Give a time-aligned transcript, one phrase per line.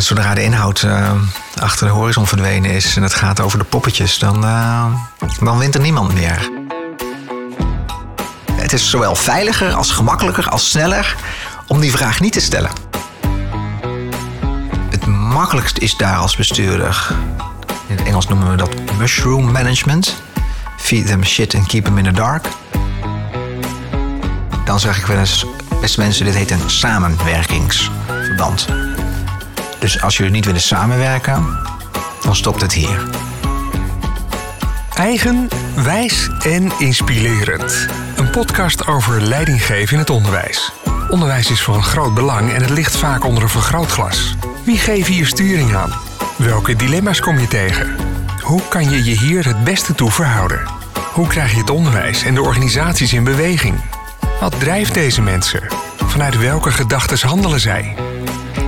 [0.00, 1.12] en zodra de inhoud uh,
[1.60, 4.84] achter de horizon verdwenen is en het gaat over de poppetjes, dan, uh,
[5.40, 6.50] dan wint er niemand meer.
[8.52, 11.16] Het is zowel veiliger als gemakkelijker als sneller
[11.66, 12.70] om die vraag niet te stellen.
[14.90, 17.12] Het makkelijkst is daar als bestuurder.
[17.86, 20.22] In het Engels noemen we dat mushroom management.
[20.76, 22.48] Feed them shit and keep them in the dark.
[24.64, 25.46] Dan zeg ik wel eens,
[25.80, 28.66] beste mensen, dit heet een samenwerkingsverband.
[29.80, 31.58] Dus als jullie niet willen samenwerken,
[32.22, 33.02] dan stopt het hier.
[34.94, 37.86] Eigen, wijs en inspirerend.
[38.16, 40.72] Een podcast over leidinggeven in het onderwijs.
[41.08, 44.36] Onderwijs is van groot belang en het ligt vaak onder een vergrootglas.
[44.64, 45.92] Wie geeft hier sturing aan?
[46.36, 47.96] Welke dilemma's kom je tegen?
[48.42, 50.60] Hoe kan je je hier het beste toe verhouden?
[51.12, 53.80] Hoe krijg je het onderwijs en de organisaties in beweging?
[54.40, 55.62] Wat drijft deze mensen?
[55.96, 58.09] Vanuit welke gedachten handelen zij?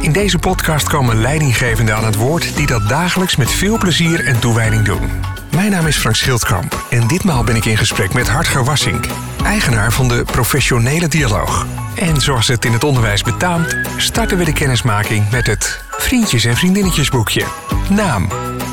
[0.02, 4.41] In deze podcast komen leidinggevenden aan het woord die dat dagelijks met veel plezier en
[4.41, 5.11] toewijding doen.
[5.55, 9.06] Mijn naam is Frank Schildkamp en ditmaal ben ik in gesprek met Hartger Wassink,
[9.44, 11.67] eigenaar van de Professionele Dialoog.
[11.94, 16.56] En zoals het in het onderwijs betaamt, starten we de kennismaking met het Vriendjes en
[16.56, 17.44] Vriendinnetjesboekje.
[17.89, 18.28] Naam.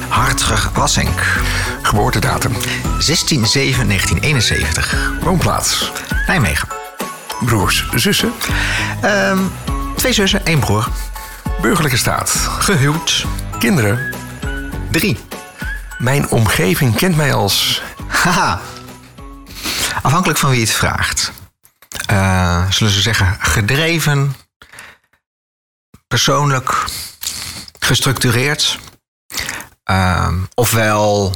[0.08, 1.42] Hartger Wassink.
[1.82, 2.52] Geboortedatum.
[2.54, 2.56] 16-7-1971.
[5.22, 5.92] Woonplaats.
[6.28, 6.68] Nijmegen.
[7.46, 8.32] Broers, zussen.
[9.02, 9.40] Ehm,
[9.96, 10.90] twee zussen, één broer.
[11.62, 12.30] Burgerlijke staat.
[12.60, 13.26] Gehuwd.
[13.60, 14.16] Kinderen.
[14.92, 15.20] Drie.
[15.98, 17.82] Mijn omgeving kent mij als.
[18.08, 18.62] Haha.
[20.02, 21.32] Afhankelijk van wie het vraagt.
[22.12, 24.36] Uh, zullen ze zeggen gedreven,
[26.08, 26.86] persoonlijk,
[27.80, 28.80] gestructureerd.
[29.92, 31.36] Uh, ofwel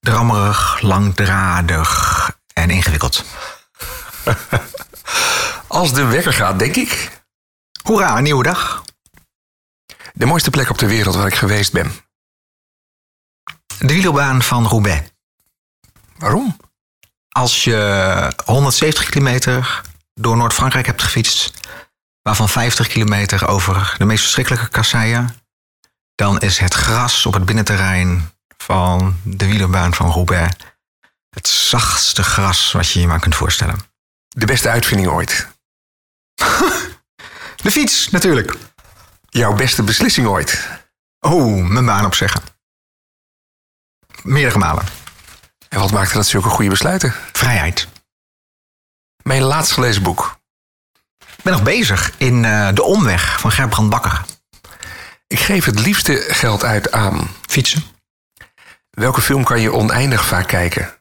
[0.00, 3.24] drammerig, langdradig en ingewikkeld.
[5.66, 7.10] Als de wekker gaat, denk ik.
[7.82, 8.82] Hoera, een nieuwe dag.
[10.18, 11.92] De mooiste plek op de wereld waar ik geweest ben.
[13.78, 15.10] De wielerbaan van Roubaix.
[16.16, 16.56] Waarom?
[17.28, 19.80] Als je 170 kilometer
[20.14, 21.60] door Noord-Frankrijk hebt gefietst,
[22.22, 25.34] waarvan 50 kilometer over de meest verschrikkelijke kasseien,
[26.14, 30.56] dan is het gras op het binnenterrein van de wielerbaan van Roubaix
[31.30, 33.78] het zachtste gras wat je je maar kunt voorstellen.
[34.28, 35.48] De beste uitvinding ooit.
[37.64, 38.56] de fiets, natuurlijk.
[39.28, 40.68] Jouw beste beslissing ooit.
[41.20, 42.42] Oh, mijn baan opzeggen.
[44.22, 44.84] Meerdere malen.
[45.68, 47.14] En wat maakte dat zulke goede besluiten?
[47.32, 47.88] Vrijheid.
[49.22, 50.38] Mijn laatst gelezen boek.
[51.18, 54.24] Ik ben nog bezig in uh, De Omweg van Gerbrand Bakker.
[55.26, 57.30] Ik geef het liefste geld uit aan...
[57.46, 57.82] Fietsen.
[58.90, 60.98] Welke film kan je oneindig vaak kijken?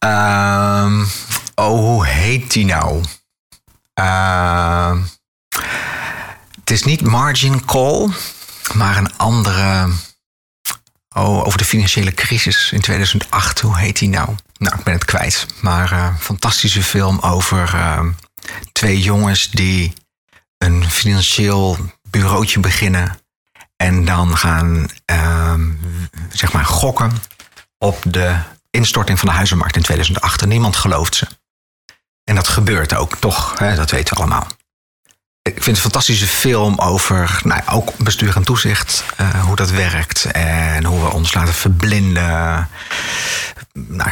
[0.00, 1.06] um,
[1.64, 3.04] oh, hoe heet die nou?
[4.00, 4.96] Uh,
[6.66, 8.08] het is niet Margin Call,
[8.74, 9.88] maar een andere.
[11.14, 13.60] Oh, over de financiële crisis in 2008.
[13.60, 14.34] Hoe heet die nou?
[14.58, 15.46] Nou, ik ben het kwijt.
[15.60, 18.00] Maar uh, fantastische film over uh,
[18.72, 19.92] twee jongens die
[20.58, 21.78] een financieel
[22.10, 23.18] bureautje beginnen.
[23.76, 24.88] En dan gaan,
[26.30, 27.12] zeg maar, gokken
[27.78, 28.38] op de
[28.70, 30.42] instorting van de huizenmarkt in 2008.
[30.42, 31.26] En niemand gelooft ze.
[32.24, 34.46] En dat gebeurt ook toch, hè, dat weten we allemaal.
[35.46, 39.70] Ik vind het een fantastische film over nou, ook bestuur en toezicht, uh, hoe dat
[39.70, 42.68] werkt en hoe we ons laten verblinden.
[43.72, 44.10] Nou,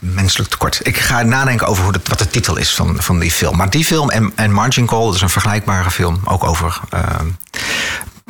[0.00, 0.80] menselijk tekort.
[0.82, 3.56] Ik ga nadenken over hoe dat, wat de titel is van, van die film.
[3.56, 7.00] Maar die film en, en Margin Call, dat is een vergelijkbare film, ook over uh,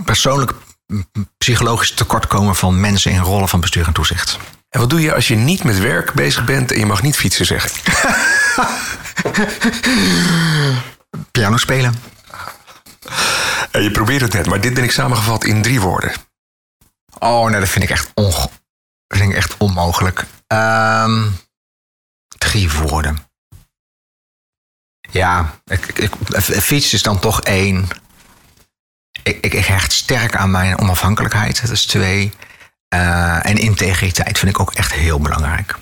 [0.04, 0.52] persoonlijk
[1.38, 4.38] psychologisch tekortkomen van mensen in rollen van bestuur en toezicht.
[4.70, 7.16] En wat doe je als je niet met werk bezig bent en je mag niet
[7.16, 7.70] fietsen zeggen?
[11.30, 12.12] Piano spelen.
[13.72, 16.12] Je probeert het net, maar dit ben ik samengevat in drie woorden.
[17.18, 18.48] Oh, nee, dat vind ik echt, onge
[19.08, 20.24] vind echt onmogelijk.
[20.46, 21.36] Um,
[22.38, 23.18] drie woorden.
[25.10, 27.88] Ja, ik, fiets is dan toch één.
[29.22, 31.60] Ik, ik, hecht sterk aan mijn onafhankelijkheid.
[31.60, 32.32] Dat is twee.
[32.94, 35.76] Uh, en integriteit vind ik ook echt heel belangrijk.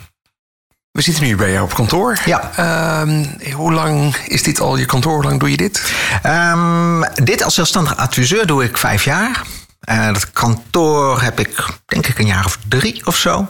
[0.92, 2.19] We zitten nu bij jou op kantoor.
[2.25, 2.50] Ja.
[2.58, 5.12] Uh, hoe lang is dit al je kantoor?
[5.12, 5.92] Hoe lang doe je dit?
[6.26, 9.42] Um, dit als zelfstandig adviseur doe ik vijf jaar.
[9.90, 13.46] Uh, dat kantoor heb ik denk ik een jaar of drie of zo.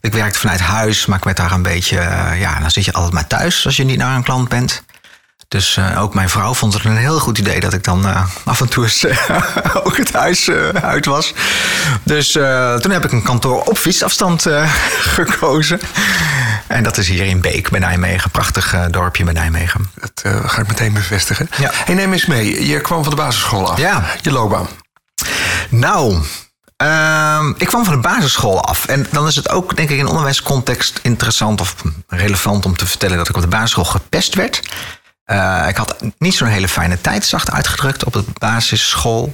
[0.00, 1.96] Ik werkte vanuit huis, maar ik werd daar een beetje...
[1.96, 4.82] Uh, ja, dan zit je altijd maar thuis als je niet naar een klant bent.
[5.48, 8.26] Dus uh, ook mijn vrouw vond het een heel goed idee dat ik dan uh,
[8.44, 9.28] af en toe eens uh,
[9.84, 11.34] ook het huis uit was.
[12.02, 12.32] Dus
[12.80, 14.46] toen heb ik een kantoor op fietsafstand
[15.16, 15.80] gekozen.
[16.66, 18.30] En dat is hier in Beek bij Nijmegen.
[18.30, 19.90] Prachtig dorpje bij Nijmegen.
[19.94, 21.48] Dat ga ik meteen bevestigen.
[21.58, 21.70] Ja.
[21.72, 22.66] Hey, neem eens mee.
[22.66, 23.78] Je kwam van de basisschool af.
[23.78, 24.04] Ja.
[24.22, 24.68] Je loopbaan.
[25.68, 26.22] Nou,
[26.82, 28.86] uh, ik kwam van de basisschool af.
[28.86, 31.74] En dan is het ook, denk ik, in onderwijscontext interessant of
[32.08, 34.60] relevant om te vertellen dat ik op de basisschool gepest werd.
[35.26, 39.30] Uh, ik had niet zo'n hele fijne tijd, zacht uitgedrukt, op de basisschool.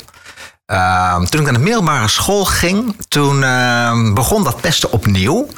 [0.67, 5.49] Uh, toen ik naar de middelbare school ging, toen uh, begon dat pesten opnieuw.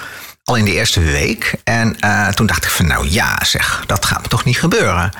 [0.45, 1.55] Al in de eerste week.
[1.65, 5.13] En uh, toen dacht ik van, nou ja, zeg, dat gaat toch niet gebeuren.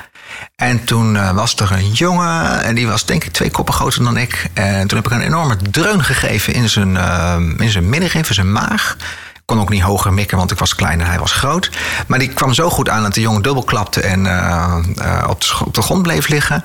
[0.55, 4.03] En toen uh, was er een jongen, en die was denk ik twee koppen groter
[4.03, 4.49] dan ik.
[4.53, 8.33] En toen heb ik een enorme dreun gegeven in zijn, uh, in zijn middenrif, in
[8.33, 8.97] zijn maag.
[9.45, 11.69] Kon ook niet hoger mikken, want ik was klein en hij was groot.
[12.07, 15.55] Maar die kwam zo goed aan dat de jongen dubbel klapte en uh, op, de,
[15.65, 16.63] op de grond bleef liggen.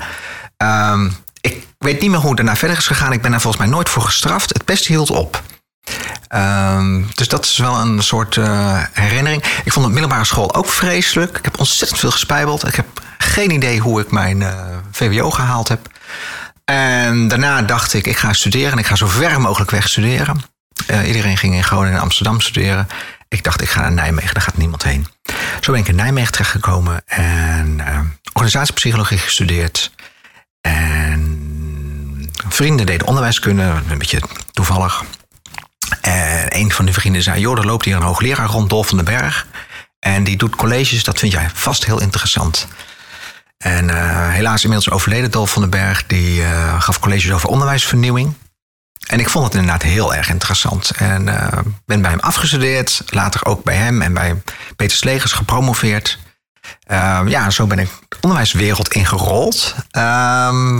[0.56, 3.12] Um, ik weet niet meer hoe het daarna verder is gegaan.
[3.12, 4.52] Ik ben daar volgens mij nooit voor gestraft.
[4.52, 5.42] Het pest hield op.
[6.34, 9.44] Um, dus dat is wel een soort uh, herinnering.
[9.64, 11.38] Ik vond de middelbare school ook vreselijk.
[11.38, 12.66] Ik heb ontzettend veel gespijbeld.
[12.66, 12.86] Ik heb
[13.18, 14.44] geen idee hoe ik mijn
[14.92, 15.88] VWO gehaald heb.
[16.64, 18.72] En daarna dacht ik, ik ga studeren.
[18.72, 20.42] En ik ga zo ver mogelijk weg studeren.
[20.90, 22.88] Uh, iedereen ging in Groningen en Amsterdam studeren.
[23.28, 24.34] Ik dacht, ik ga naar Nijmegen.
[24.34, 25.06] Daar gaat niemand heen.
[25.60, 27.02] Zo ben ik in Nijmegen terechtgekomen.
[27.06, 27.80] En
[28.32, 29.92] organisatiepsychologie gestudeerd.
[30.60, 33.62] En vrienden deden onderwijskunde.
[33.62, 34.22] Een beetje
[34.52, 35.04] toevallig.
[36.00, 38.96] En een van de vrienden zei: Joh, er loopt hier een hoogleraar rond, Dolf van
[38.96, 39.46] den Berg.
[39.98, 42.68] En die doet colleges, dat vind jij vast heel interessant.
[43.58, 48.34] En uh, helaas inmiddels overleden Dolf van den Berg, die uh, gaf colleges over onderwijsvernieuwing.
[49.06, 50.90] En ik vond het inderdaad heel erg interessant.
[50.90, 51.48] En uh,
[51.86, 54.42] ben bij hem afgestudeerd, later ook bij hem en bij
[54.76, 56.18] Peter Slegers gepromoveerd.
[56.90, 59.74] Uh, ja, zo ben ik de onderwijswereld ingerold.
[59.76, 59.82] Uh,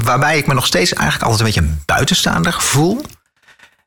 [0.02, 3.00] waarbij ik me nog steeds eigenlijk altijd een beetje een buitenstaander voel.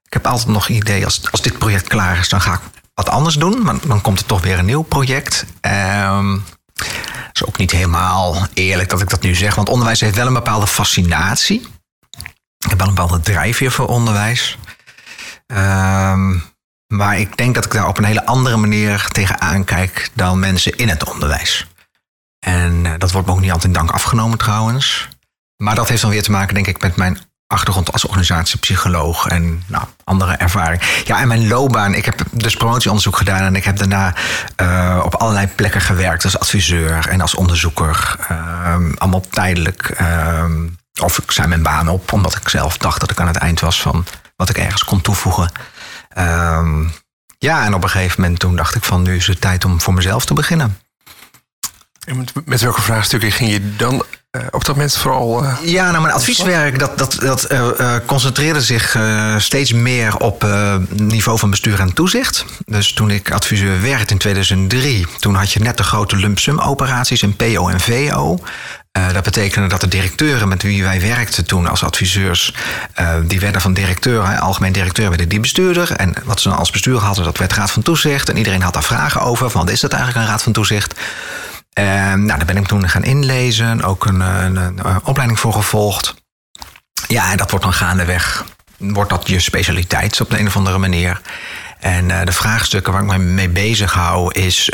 [0.05, 2.59] Ik heb altijd nog idee, als, als dit project klaar is, dan ga ik
[2.93, 3.61] wat anders doen.
[3.61, 5.45] Maar dan komt er toch weer een nieuw project.
[5.61, 6.43] Um,
[6.75, 9.55] dat is ook niet helemaal eerlijk dat ik dat nu zeg.
[9.55, 11.67] Want onderwijs heeft wel een bepaalde fascinatie.
[12.73, 14.57] Heb wel een bepaalde drijfveer voor onderwijs.
[15.47, 16.43] Um,
[16.87, 20.77] maar ik denk dat ik daar op een hele andere manier tegenaan kijk dan mensen
[20.77, 21.67] in het onderwijs.
[22.39, 25.07] En uh, dat wordt me ook niet altijd in dank afgenomen trouwens.
[25.57, 27.17] Maar dat heeft dan weer te maken, denk ik, met mijn
[27.47, 30.81] achtergrond als organisatiepsycholoog en nou, andere ervaring.
[31.05, 31.93] Ja, en mijn loopbaan.
[31.93, 34.13] Ik heb dus promotieonderzoek gedaan en ik heb daarna
[34.61, 38.15] uh, op allerlei plekken gewerkt als adviseur en als onderzoeker.
[38.31, 39.99] Uh, allemaal tijdelijk.
[40.01, 40.43] Uh,
[41.03, 43.59] of ik zei mijn baan op, omdat ik zelf dacht dat ik aan het eind
[43.59, 44.05] was van
[44.35, 45.51] wat ik ergens kon toevoegen.
[46.09, 46.83] Ehm,
[47.37, 49.81] ja, en op een gegeven moment toen dacht ik van nu is het tijd om
[49.81, 50.77] voor mezelf te beginnen.
[52.05, 55.43] En met, met welke vraagstukken ging je dan uh, op dat moment vooral.
[55.43, 58.97] Uh, ja, nou, mijn advieswerk dat, dat, dat uh, concentreerde zich
[59.37, 60.45] steeds meer op
[60.89, 62.45] niveau van bestuur en toezicht.
[62.65, 66.59] Dus toen ik adviseur werd in 2003, toen had je net de grote lump sum
[66.59, 68.39] operaties in PO en VO.
[68.93, 72.53] Dat betekende dat de directeuren met wie wij werkten toen als adviseurs,
[73.25, 75.91] die werden van directeur, algemeen directeur, werden die bestuurder.
[75.91, 78.29] En wat ze dan als bestuur hadden, dat werd raad van toezicht.
[78.29, 80.99] En iedereen had daar vragen over, van wat is dat eigenlijk een raad van toezicht?
[81.79, 86.13] Uh, nou, daar ben ik toen gaan inlezen, ook een, een, een, opleiding voor gevolgd.
[87.07, 88.45] Ja, en dat wordt dan gaandeweg,
[88.77, 91.21] wordt dat je specialiteit op de een of andere manier.
[91.79, 94.69] En de vraagstukken waar ik me mee bezig hou is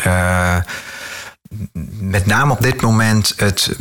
[2.00, 3.75] met name op dit moment het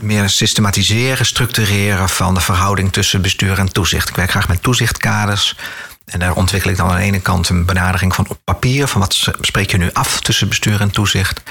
[0.00, 4.08] meer systematiseren, structureren van de verhouding tussen bestuur en toezicht.
[4.08, 5.56] Ik werk graag met toezichtkaders.
[6.04, 9.00] En daar ontwikkel ik dan aan de ene kant een benadering van op papier, van
[9.00, 11.42] wat spreek je nu af tussen bestuur en toezicht.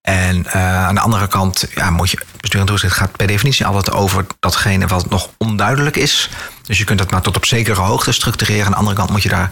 [0.00, 3.66] En uh, aan de andere kant ja, moet je bestuur en toezicht gaat per definitie
[3.66, 6.30] altijd over datgene wat nog onduidelijk is.
[6.62, 8.64] Dus je kunt dat maar tot op zekere hoogte structureren.
[8.64, 9.50] Aan de andere kant moet je daar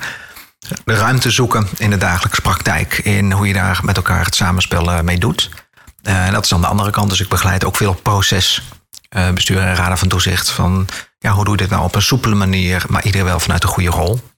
[0.84, 2.98] de ruimte zoeken in de dagelijkse praktijk.
[2.98, 5.50] In hoe je daar met elkaar het samenspel mee doet.
[6.02, 7.10] Uh, dat is aan de andere kant.
[7.10, 8.62] Dus ik begeleid ook veel op proces.
[9.16, 10.50] Uh, bestuur en raden van toezicht.
[10.50, 13.62] Van ja, hoe doe je dit nou op een soepele manier, maar iedereen wel vanuit
[13.62, 14.30] een goede rol.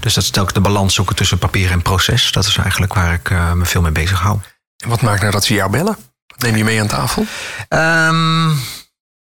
[0.00, 2.32] Dus dat is telkens de balans zoeken tussen papier en proces.
[2.32, 4.38] Dat is eigenlijk waar ik me veel mee bezig hou.
[4.76, 5.96] En wat maakt nou dat ze jou bellen?
[6.26, 7.26] Wat neem je mee aan tafel?
[7.68, 8.48] Um,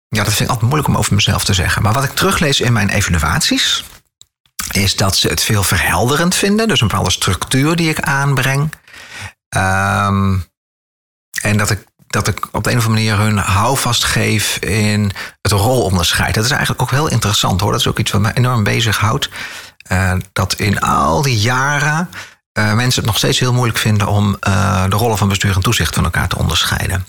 [0.07, 1.81] ja, dat vind ik altijd moeilijk om over mezelf te zeggen.
[1.81, 3.84] Maar wat ik teruglees in mijn evaluaties...
[4.72, 6.67] is dat ze het veel verhelderend vinden.
[6.67, 8.72] Dus een bepaalde structuur die ik aanbreng.
[9.50, 10.45] Um,
[11.46, 15.12] en dat ik, dat ik op de een of andere manier hun houvast geef in
[15.42, 16.34] het rolonderscheid.
[16.34, 17.72] Dat is eigenlijk ook heel interessant hoor.
[17.72, 19.30] Dat is ook iets wat me enorm bezighoudt.
[19.92, 22.10] Uh, dat in al die jaren
[22.60, 25.62] uh, mensen het nog steeds heel moeilijk vinden om uh, de rollen van bestuur en
[25.62, 27.06] toezicht van elkaar te onderscheiden.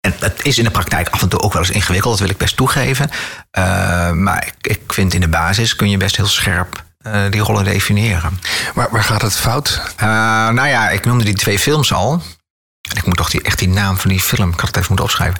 [0.00, 2.34] En het is in de praktijk af en toe ook wel eens ingewikkeld, dat wil
[2.34, 3.10] ik best toegeven.
[4.12, 6.84] Maar ik, ik, vind in de basis kun je best heel scherp
[7.30, 8.40] die rollen definiëren.
[8.74, 9.94] Maar waar gaat het fout?
[9.98, 12.22] nou ja, ik noemde die twee films al.
[12.92, 14.88] En ik moet toch die, echt die naam van die film, ik had het even
[14.88, 15.38] moeten opschrijven.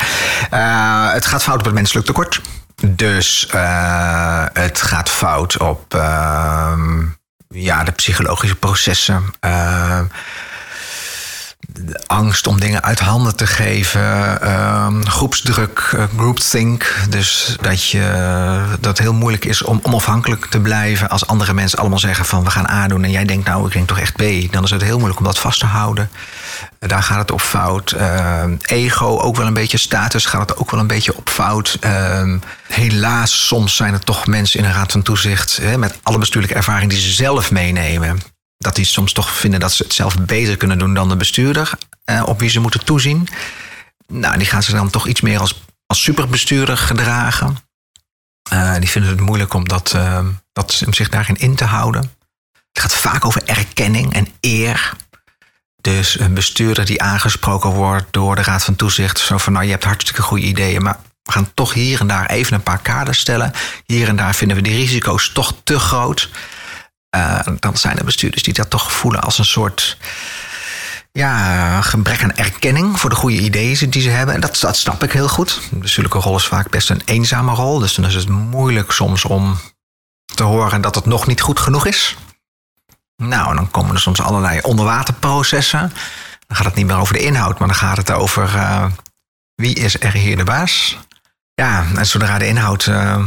[0.50, 2.40] Eh, het gaat fout op het menselijk tekort.
[2.86, 6.72] Dus uh, het gaat fout op uh,
[7.48, 9.24] ja, de psychologische processen.
[11.68, 16.96] De angst om dingen uit handen te geven, ehm, groepsdruk, uh, groupthink.
[17.08, 21.78] Dus dat, je, dat het heel moeilijk is om onafhankelijk te blijven als andere mensen
[21.78, 24.16] allemaal zeggen van we gaan A doen en jij denkt nou ik denk toch echt
[24.16, 24.52] B.
[24.52, 26.10] Dan is het heel moeilijk om dat vast te houden.
[26.78, 27.94] Daar gaat het op fout.
[27.96, 31.78] Uh, ego, ook wel een beetje status, gaat het ook wel een beetje op fout.
[31.84, 32.34] Uh,
[32.68, 36.56] helaas, soms zijn er toch mensen in een raad van toezicht hè, met alle bestuurlijke
[36.56, 38.31] ervaring die ze zelf meenemen
[38.62, 41.72] dat die soms toch vinden dat ze het zelf beter kunnen doen dan de bestuurder
[42.04, 43.28] eh, op wie ze moeten toezien.
[44.06, 47.56] Nou, die gaan ze dan toch iets meer als, als superbestuurder gedragen.
[48.52, 52.12] Uh, die vinden het moeilijk om dat, uh, dat, om zich daarin in te houden.
[52.72, 54.92] Het gaat vaak over erkenning en eer.
[55.80, 59.18] Dus een bestuurder die aangesproken wordt door de Raad van Toezicht.
[59.18, 62.26] Zo van, nou, je hebt hartstikke goede ideeën, maar we gaan toch hier en daar
[62.26, 63.52] even een paar kaders stellen.
[63.86, 66.30] Hier en daar vinden we die risico's toch te groot.
[67.16, 69.96] Uh, dan zijn er bestuurders die dat toch voelen als een soort
[71.12, 74.34] ja, gebrek aan erkenning voor de goede ideeën die ze hebben.
[74.34, 75.60] En dat, dat snap ik heel goed.
[75.70, 77.78] De bestuurlijke rol is vaak best een eenzame rol.
[77.78, 79.58] Dus dan is het moeilijk soms om
[80.34, 82.16] te horen dat het nog niet goed genoeg is.
[83.16, 85.92] Nou, dan komen er soms allerlei onderwaterprocessen.
[86.46, 88.84] Dan gaat het niet meer over de inhoud, maar dan gaat het over uh,
[89.54, 90.98] wie is er hier de baas.
[91.54, 93.26] Ja, en zodra de inhoud uh,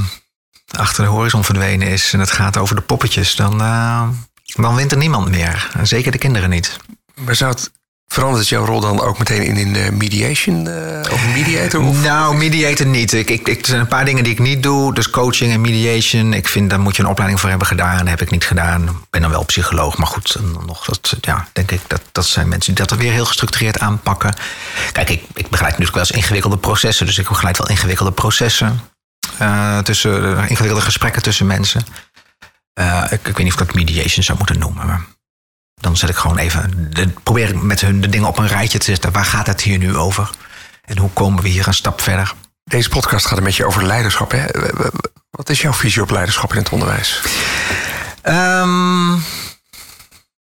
[0.78, 4.08] achter de horizon verdwenen is en het gaat over de poppetjes, dan, uh,
[4.46, 5.72] dan wint er niemand meer.
[5.84, 6.78] Zeker de kinderen niet.
[7.16, 7.72] Maar zou het
[8.08, 11.82] verandert jouw rol dan ook meteen in een uh, mediation uh, of mediator?
[11.82, 12.04] Of?
[12.04, 13.14] Nou, mediator niet.
[13.14, 14.94] Ik, ik, ik, er zijn een paar dingen die ik niet doe.
[14.94, 16.34] Dus coaching en mediation.
[16.34, 18.08] Ik vind daar moet je een opleiding voor hebben gedaan.
[18.08, 18.82] Heb ik niet gedaan.
[18.84, 19.98] Ik ben dan wel psycholoog.
[19.98, 23.12] Maar goed, nog, dat, ja, denk ik dat dat zijn mensen die dat er weer
[23.12, 24.34] heel gestructureerd aanpakken.
[24.92, 27.06] Kijk, ik, ik begeleid natuurlijk wel eens ingewikkelde processen.
[27.06, 28.80] Dus ik begeleid wel ingewikkelde processen.
[29.42, 31.86] Uh, tussen, ingewikkelde gesprekken tussen mensen.
[33.10, 34.88] ik, ik weet niet of ik dat mediation zou moeten noemen.
[34.88, 35.02] Maar
[35.82, 38.78] dan zet ik gewoon even, de, probeer ik met hun de dingen op een rijtje
[38.78, 39.12] te zetten.
[39.12, 40.30] Waar gaat het hier nu over?
[40.86, 42.34] En hoe komen we hier een stap verder?
[42.64, 44.32] Deze podcast gaat een beetje over leiderschap.
[44.32, 44.46] Hè?
[45.30, 47.22] Wat is jouw visie op leiderschap in het onderwijs?
[48.24, 49.24] Um,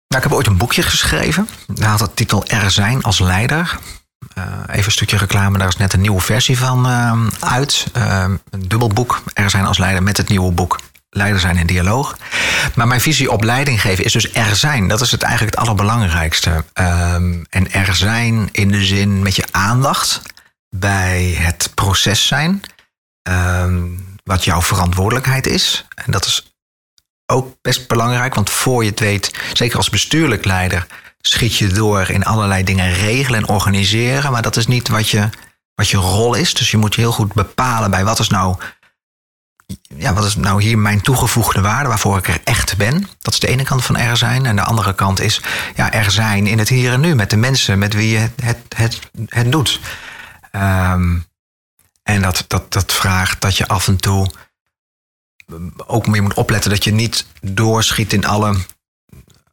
[0.08, 1.48] nou, ik heb ooit een boekje geschreven.
[1.66, 3.78] Dat had de titel Er zijn als leider.
[4.38, 7.86] Uh, even een stukje reclame, daar is net een nieuwe versie van uh, uit.
[7.96, 10.78] Uh, een dubbel boek, Er zijn als leider met het nieuwe boek
[11.10, 12.16] leider zijn in dialoog.
[12.74, 14.88] Maar mijn visie op leiding geven is dus er zijn.
[14.88, 16.50] Dat is het eigenlijk het allerbelangrijkste.
[16.50, 20.22] Um, en er zijn in de zin met je aandacht
[20.76, 22.62] bij het proces zijn.
[23.28, 25.86] Um, wat jouw verantwoordelijkheid is.
[25.94, 26.54] En dat is
[27.26, 30.86] ook best belangrijk, want voor je het weet, zeker als bestuurlijk leider,
[31.26, 34.32] schiet je door in allerlei dingen regelen en organiseren.
[34.32, 35.28] Maar dat is niet wat je,
[35.74, 36.54] wat je rol is.
[36.54, 38.56] Dus je moet je heel goed bepalen bij wat is nou
[39.96, 43.08] ja, wat is nou hier mijn toegevoegde waarde waarvoor ik er echt ben?
[43.20, 44.46] Dat is de ene kant van er zijn.
[44.46, 45.40] En de andere kant is
[45.74, 48.58] ja, er zijn in het hier en nu met de mensen met wie je het,
[48.76, 49.80] het, het doet.
[50.52, 51.26] Um,
[52.02, 54.30] en dat, dat, dat vraagt dat je af en toe
[55.86, 58.56] ook meer moet opletten dat je niet doorschiet in alle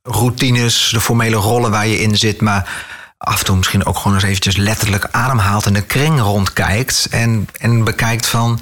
[0.04, 2.86] routines, de formele rollen waar je in zit, maar
[3.18, 7.48] af en toe misschien ook gewoon eens eventjes letterlijk ademhaalt en de kring rondkijkt en,
[7.58, 8.60] en bekijkt van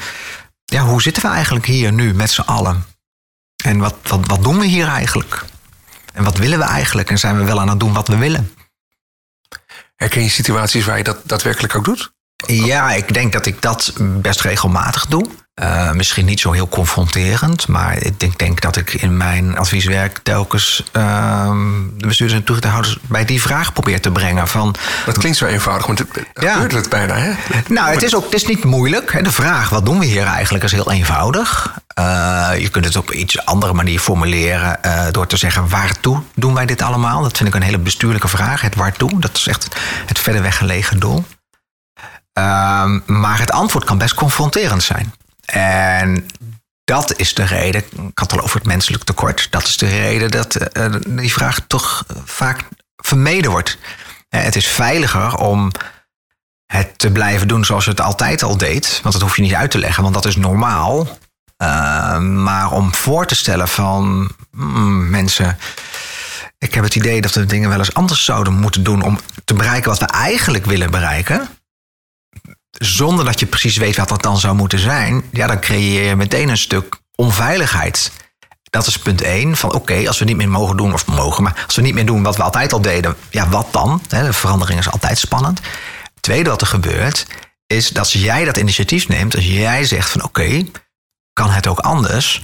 [0.65, 2.85] ja, hoe zitten we eigenlijk hier nu met z'n allen?
[3.63, 5.45] En wat, wat, wat doen we hier eigenlijk?
[6.13, 7.09] En wat willen we eigenlijk?
[7.09, 8.53] En zijn we wel aan het doen wat we willen?
[9.95, 12.11] Herken je situaties waar je dat daadwerkelijk ook doet?
[12.45, 15.25] Ja, ik denk dat ik dat best regelmatig doe.
[15.61, 20.19] Uh, misschien niet zo heel confronterend, maar ik denk, denk dat ik in mijn advieswerk
[20.23, 21.51] telkens uh,
[21.97, 24.47] de bestuurders en toezichthouders bij die vraag probeer te brengen.
[24.47, 26.53] Van, dat klinkt zo eenvoudig, want het ja.
[26.53, 27.15] gebeurt het bijna.
[27.15, 27.31] Hè?
[27.67, 29.11] Nou, het is ook het is niet moeilijk.
[29.13, 29.21] Hè.
[29.21, 31.73] De vraag, wat doen we hier eigenlijk, is heel eenvoudig.
[31.99, 36.53] Uh, je kunt het op iets andere manier formuleren uh, door te zeggen waartoe doen
[36.53, 37.21] wij dit allemaal.
[37.21, 39.19] Dat vind ik een hele bestuurlijke vraag, het waartoe.
[39.19, 39.67] Dat is echt
[40.05, 41.25] het verder weggelegen doel.
[42.41, 45.13] Uh, maar het antwoord kan best confronterend zijn.
[45.45, 46.25] En
[46.83, 49.87] dat is de reden, ik had het al over het menselijk tekort, dat is de
[49.87, 52.63] reden dat uh, die vraag toch vaak
[52.95, 53.77] vermeden wordt.
[54.29, 55.71] Het is veiliger om
[56.65, 59.71] het te blijven doen zoals het altijd al deed, want dat hoef je niet uit
[59.71, 61.07] te leggen, want dat is normaal.
[61.57, 65.57] Uh, maar om voor te stellen van mm, mensen,
[66.57, 69.53] ik heb het idee dat we dingen wel eens anders zouden moeten doen om te
[69.53, 71.49] bereiken wat we eigenlijk willen bereiken
[72.81, 76.15] zonder dat je precies weet wat dat dan zou moeten zijn, ja, dan creëer je
[76.15, 78.11] meteen een stuk onveiligheid.
[78.69, 79.55] dat is punt één.
[79.55, 82.05] Van oké, als we niet meer mogen doen, of mogen, maar als we niet meer
[82.05, 84.01] doen wat we altijd al deden, ja, wat dan?
[84.07, 85.59] De verandering is altijd spannend.
[86.19, 87.27] Tweede wat er gebeurt,
[87.67, 90.65] is dat als jij dat initiatief neemt, als jij zegt van oké,
[91.33, 92.41] kan het ook anders,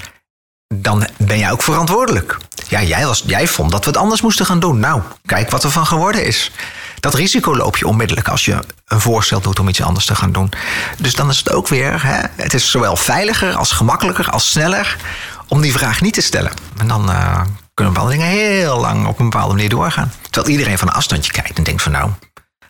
[0.76, 2.38] dan ben jij ook verantwoordelijk.
[2.68, 4.80] Ja, jij, was, jij vond dat we het anders moesten gaan doen.
[4.80, 6.52] Nou, kijk wat er van geworden is.
[7.00, 10.32] Dat risico loop je onmiddellijk als je een voorstel doet om iets anders te gaan
[10.32, 10.52] doen.
[10.98, 14.98] Dus dan is het ook weer, hè, het is zowel veiliger als gemakkelijker als sneller
[15.48, 16.52] om die vraag niet te stellen.
[16.78, 17.42] En dan uh,
[17.74, 20.12] kunnen bepaalde dingen heel lang op een bepaalde manier doorgaan.
[20.30, 22.12] Terwijl iedereen van een afstandje kijkt en denkt van nou,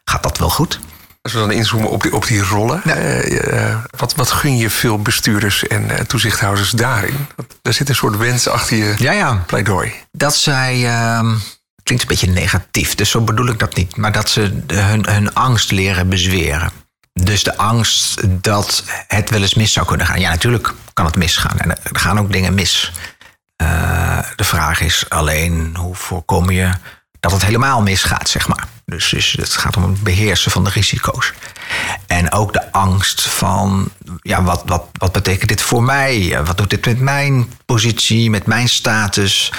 [0.04, 0.80] gaat dat wel goed?
[1.22, 5.02] Als we dan inzoomen op die, op die rollen, uh, wat, wat gun je veel
[5.02, 7.28] bestuurders en uh, toezichthouders daarin?
[7.62, 9.44] Er zit een soort wens achter je ja, ja.
[9.46, 9.94] pleidooi.
[10.12, 11.36] Dat zij, ehm,
[11.88, 15.34] klinkt een beetje negatief, dus zo bedoel ik dat niet, maar dat ze hun, hun
[15.34, 16.72] angst leren bezweren.
[17.14, 20.20] Dus de angst dat het wel eens mis zou kunnen gaan.
[20.20, 22.92] Ja, natuurlijk kan het misgaan en er gaan ook dingen mis.
[24.36, 26.72] de vraag is alleen hoe voorkom je
[27.30, 28.68] dat het helemaal misgaat, zeg maar.
[28.86, 31.34] Dus, dus het gaat om het beheersen van de risico's.
[32.08, 33.90] En ook de angst van,
[34.22, 36.40] ja, wat, wat, wat betekent dit voor mij?
[36.46, 39.54] Wat doet dit met mijn positie, met mijn status?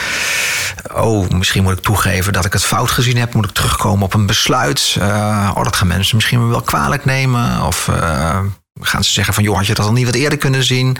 [0.93, 3.35] Oh, misschien moet ik toegeven dat ik het fout gezien heb.
[3.35, 4.97] Moet ik terugkomen op een besluit?
[4.99, 7.63] Uh, oh, dat gaan mensen misschien wel kwalijk nemen.
[7.63, 8.41] Of uh,
[8.81, 10.97] gaan ze zeggen van, joh, had je dat al niet wat eerder kunnen zien?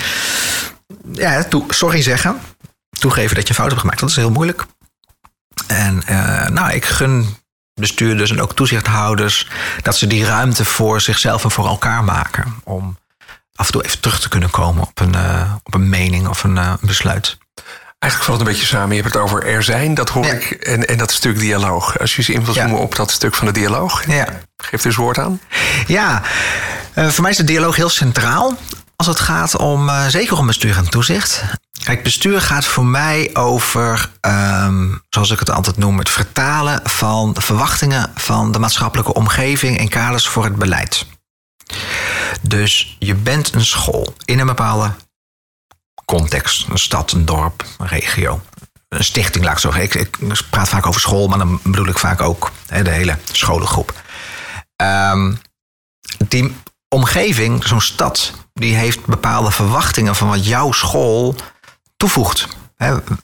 [1.13, 2.41] Ja, sorry zeggen.
[2.99, 4.67] Toegeven dat je fout hebt gemaakt, dat is heel moeilijk.
[5.67, 7.37] En uh, nou, ik gun
[7.75, 9.49] bestuurders en ook toezichthouders
[9.83, 12.55] dat ze die ruimte voor zichzelf en voor elkaar maken.
[12.65, 12.99] Om
[13.55, 16.45] af en toe even terug te kunnen komen op een, uh, op een mening of
[16.45, 17.39] een uh, besluit.
[17.99, 18.97] Eigenlijk valt het een beetje samen.
[18.97, 20.51] Je hebt het over er zijn, dat hoor ik.
[20.51, 21.99] En, en dat stuk dialoog.
[21.99, 24.07] Als je eens in wilt zoomen op dat stuk van de dialoog.
[24.07, 24.27] Ja.
[24.57, 25.41] Geef eens woord aan.
[25.87, 26.23] Ja,
[26.95, 28.57] uh, voor mij is de dialoog heel centraal.
[28.97, 31.45] Als het gaat om, zeker om bestuur en toezicht.
[31.85, 37.37] Kijk, bestuur gaat voor mij over, um, zoals ik het altijd noem, het vertalen van
[37.39, 41.07] verwachtingen van de maatschappelijke omgeving en kaders voor het beleid.
[42.41, 44.95] Dus je bent een school in een bepaalde
[46.05, 48.41] context, een stad, een dorp, een regio.
[48.89, 50.01] Een stichting, laat ik zo zeggen.
[50.01, 54.03] Ik, ik praat vaak over school, maar dan bedoel ik vaak ook de hele scholengroep.
[54.83, 55.41] Um,
[56.29, 56.57] die
[56.89, 61.37] omgeving, zo'n stad, die heeft bepaalde verwachtingen van wat jouw school
[61.99, 62.49] toevoegt.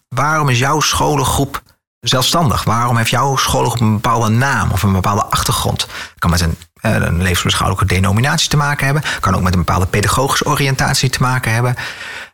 [0.08, 1.62] waarom is jouw scholengroep
[2.00, 2.64] zelfstandig?
[2.64, 5.86] Waarom heeft jouw scholengroep een bepaalde naam of een bepaalde achtergrond?
[6.18, 9.02] Kan met een, een levensbeschouwelijke denominatie te maken hebben.
[9.20, 11.74] Kan ook met een bepaalde pedagogische oriëntatie te maken hebben.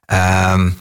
[0.07, 0.79] Um,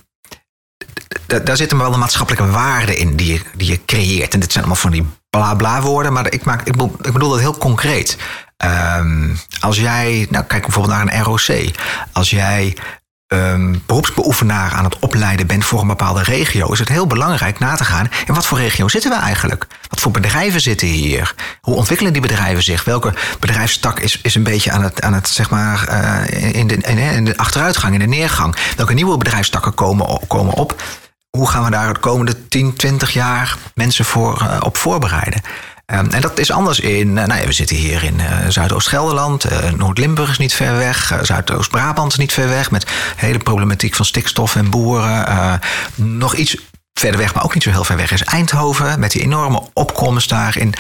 [1.44, 4.34] daar zitten wel de maatschappelijke waarden in die je, die je creëert.
[4.34, 6.76] En dit zijn allemaal van die bla bla woorden, maar ik, maak, ik,
[7.14, 8.18] bedoel, dat heel concreet.
[8.98, 11.76] Um, als jij, nou kijk bijvoorbeeld naar een ROC.
[12.12, 12.78] Als jij
[13.34, 17.76] um, beroepsbeoefenaar aan het opleiden bent voor een bepaalde regio, is het heel belangrijk na
[17.76, 19.68] te gaan in wat voor regio zitten we eigenlijk?
[19.88, 21.36] Wat voor bedrijven zitten hier?
[21.62, 22.84] Hoe ontwikkelen die bedrijven zich?
[22.84, 26.76] Welke bedrijfstak is, is een beetje aan het, aan het zeg maar, uh, in, de,
[26.76, 28.56] in, de achteruitgang, in de neergang?
[28.76, 30.82] Welke nieuwe bedrijfstakken komen, komen op?
[31.30, 35.42] Hoe gaan we daar de komende 10, 20 jaar mensen voor, uh, op voorbereiden?
[35.94, 39.52] Um, en dat is anders in, uh, nou ja, we zitten hier in uh, Zuidoost-Gelderland,
[39.52, 44.06] uh, Noord-Limburg is niet ver weg, Zuidoost-Brabant is niet ver weg, met hele problematiek van
[44.06, 45.60] stikstof en boeren.
[45.96, 46.58] nog iets
[47.00, 49.00] verder weg, maar ook niet zo heel ver weg, is Eindhoven.
[49.00, 50.74] Met die enorme opkomst daar in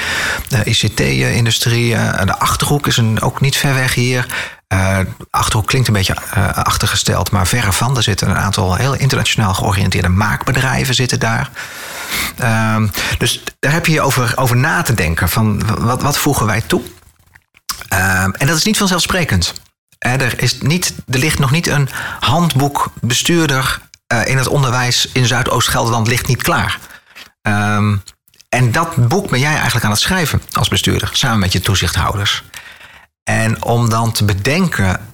[0.47, 1.89] de ICT-industrie.
[2.25, 4.25] de Achterhoek is een, ook niet ver weg hier.
[4.73, 6.21] Uh, Achterhoek klinkt een beetje
[6.53, 7.97] achtergesteld, maar verre van.
[7.97, 11.49] Er zitten een aantal heel internationaal georiënteerde maakbedrijven zitten daar.
[12.41, 12.84] Uh,
[13.17, 15.29] dus daar heb je over, over na te denken.
[15.29, 16.82] Van wat, wat voegen wij toe?
[17.89, 19.53] Ehm, en dat is niet vanzelfsprekend.
[19.99, 23.79] Er, is niet, er ligt nog niet een handboek bestuurder
[24.13, 26.80] uh, in het onderwijs in Zuidoost-Gelderland ligt niet klaar.
[27.41, 27.95] Ehm,
[28.50, 32.43] en dat boek ben jij eigenlijk aan het schrijven als bestuurder, samen met je toezichthouders.
[33.24, 35.08] En om dan te bedenken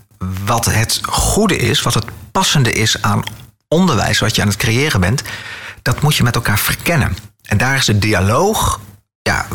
[0.45, 3.23] wat het goede is, wat het passende is aan
[3.67, 5.23] onderwijs wat je aan het creëren bent,
[5.81, 7.17] dat moet je met elkaar verkennen.
[7.41, 8.79] En daar is de dialoog,
[9.21, 9.47] ja,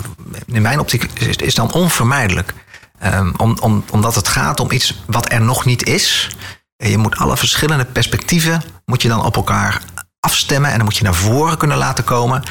[0.46, 1.04] in mijn optiek,
[1.40, 2.54] is, dan onvermijdelijk.
[3.04, 6.30] Um, om, om, omdat het gaat om iets wat er nog niet is.
[6.88, 9.80] Je moet alle verschillende perspectieven moet je dan op elkaar
[10.20, 12.42] afstemmen en dan moet je naar voren kunnen laten komen.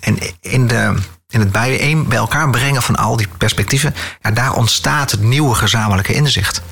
[0.00, 0.94] En in de
[1.30, 5.54] in het bijeen bij elkaar brengen van al die perspectieven, ja, daar ontstaat het nieuwe
[5.54, 6.62] gezamenlijke inzicht.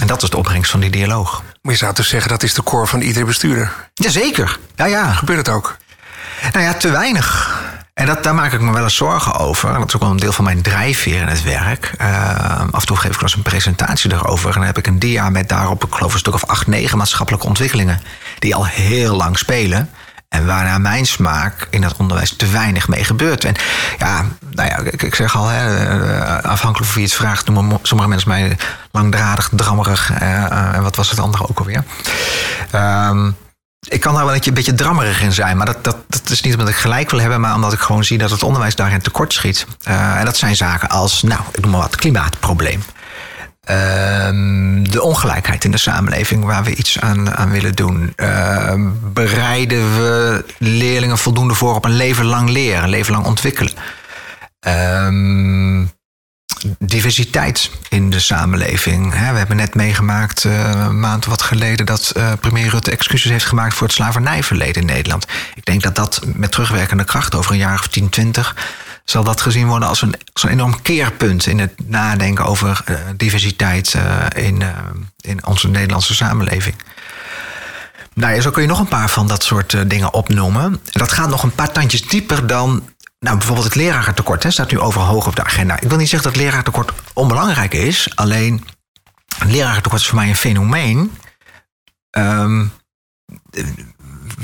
[0.00, 1.42] En dat is de opbrengst van die dialoog.
[1.62, 3.90] Maar je zou dus zeggen dat is de core van iedere bestuurder?
[3.94, 4.58] Jazeker.
[4.76, 5.12] Ja, ja.
[5.12, 5.76] Gebeurt het ook?
[6.52, 7.57] Nou ja, te weinig.
[7.98, 9.72] En dat, daar maak ik me wel eens zorgen over.
[9.72, 11.94] Dat is ook wel een deel van mijn drijfveer in het werk.
[12.00, 14.48] Uh, af en toe geef ik wel eens een presentatie erover.
[14.48, 16.98] En dan heb ik een dia met daarop, ik geloof een stuk of acht, negen
[16.98, 18.00] maatschappelijke ontwikkelingen.
[18.38, 19.90] die al heel lang spelen.
[20.28, 23.44] En waar naar mijn smaak in het onderwijs te weinig mee gebeurt.
[23.44, 23.54] En
[23.98, 28.08] ja, nou ja, ik, zeg al, hè, eh, afhankelijk van wie het vraagt, noemen sommige
[28.08, 28.56] mensen mij
[28.90, 30.12] langdradig, drammerig.
[30.12, 31.84] eh, eh, En wat was het andere ook alweer?
[32.70, 33.30] Ehm,
[33.88, 35.56] ik kan daar wel een beetje drammerig in zijn.
[35.56, 38.04] Maar dat, dat, dat is niet omdat ik gelijk wil hebben, maar omdat ik gewoon
[38.04, 39.66] zie dat het onderwijs daarin tekort schiet.
[39.82, 42.82] Eh, en dat zijn zaken als, nou, ik noem maar wat, klimaatprobleem.
[43.60, 48.12] Ehm, de ongelijkheid in de samenleving waar we iets aan, aan willen doen.
[48.16, 53.72] Ehm, bereiden we leerlingen voldoende voor op een leven lang leren, een leven lang ontwikkelen?
[54.60, 55.84] Ehm,
[56.78, 59.10] diversiteit in de samenleving.
[59.10, 63.44] We hebben net meegemaakt, eh, een maand wat geleden, dat eh, premier Rutte excuses heeft
[63.44, 65.26] gemaakt voor het slavernijverleden in Nederland.
[65.54, 68.56] Ik denk dat dat met terugwerkende kracht over een jaar of 10, 20
[69.04, 72.94] zal dat gezien worden als een, als een enorm keerpunt in het nadenken over eh,
[73.16, 73.96] diversiteit
[74.36, 74.62] in,
[75.20, 76.74] in onze Nederlandse samenleving.
[78.14, 80.80] Nou ja, zo kun je nog een paar van dat soort dingen opnoemen.
[80.92, 82.82] Dat gaat nog een paar tandjes dieper dan.
[83.18, 85.80] Nou, bijvoorbeeld het lerarentekort hè, staat nu overal hoog op de agenda.
[85.80, 88.16] Ik wil niet zeggen dat lerarentekort onbelangrijk is.
[88.16, 88.66] Alleen,
[89.46, 91.12] lerarentekort is voor mij een fenomeen.
[92.10, 92.66] ehm,
[93.50, 93.66] eh,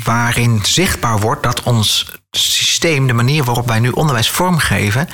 [0.03, 5.09] waarin zichtbaar wordt dat ons systeem, de manier waarop wij nu onderwijs vormgeven,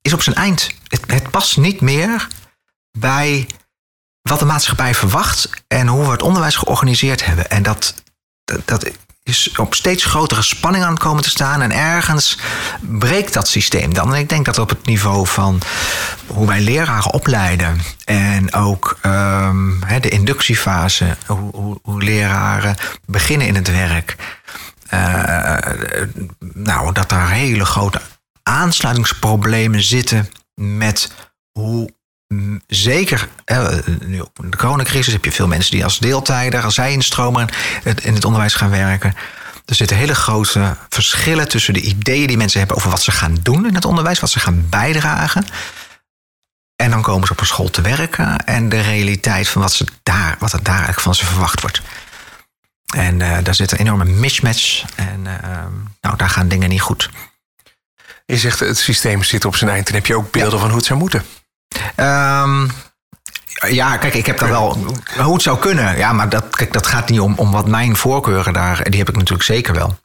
[0.00, 0.74] is op zijn eind.
[0.86, 2.28] Het, het past niet meer
[2.98, 3.46] bij
[4.22, 7.50] wat de maatschappij verwacht en hoe we het onderwijs georganiseerd hebben.
[7.50, 7.94] En dat,
[8.64, 8.90] dat
[9.56, 11.62] op steeds grotere spanning aan het komen te staan.
[11.62, 12.38] En ergens
[12.80, 14.14] breekt dat systeem dan.
[14.14, 15.60] En ik denk dat op het niveau van
[16.26, 17.80] hoe wij leraren opleiden.
[18.04, 24.16] En ook ehm, de inductiefase, hoe, hoe, leraren beginnen in het werk.
[24.88, 26.02] eh,
[26.54, 28.00] nou, dat daar hele grote
[28.42, 31.12] aansluitingsproblemen zitten met
[31.52, 31.90] hoe
[32.66, 33.28] zeker,
[34.04, 37.48] nu ook in de coronacrisis heb je veel mensen die als deeltijder, als zij instromen
[38.02, 39.14] in het onderwijs gaan werken.
[39.64, 43.36] Er zitten hele grote verschillen tussen de ideeën die mensen hebben over wat ze gaan
[43.42, 45.46] doen in het onderwijs, wat ze gaan bijdragen.
[46.76, 49.84] En dan komen ze op een school te werken en de realiteit van wat, ze
[50.02, 51.80] daar, wat er daar eigenlijk van ze verwacht wordt.
[52.94, 54.84] En eh, daar zit een enorme mismatch.
[54.94, 55.66] En eh,
[56.00, 57.10] nou, daar gaan dingen niet goed.
[58.26, 59.88] Je zegt het systeem zit op zijn eind.
[59.88, 61.24] En heb je ook beelden van hoe het zou moeten.
[61.94, 62.68] Ehm,
[63.68, 64.78] ja, kijk, ik heb daar wel
[65.16, 65.96] hoe het zou kunnen.
[65.96, 68.90] Ja, maar dat, kijk, dat gaat niet om, om wat mijn voorkeuren daar.
[68.90, 69.98] Die heb ik natuurlijk zeker wel.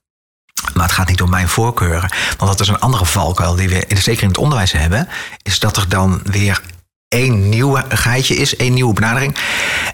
[0.73, 2.09] Maar het gaat niet om mijn voorkeuren.
[2.37, 5.07] Want dat is een andere valkuil die we zeker in het onderwijs hebben.
[5.41, 6.61] Is dat er dan weer
[7.07, 9.35] één geitje is, één nieuwe benadering.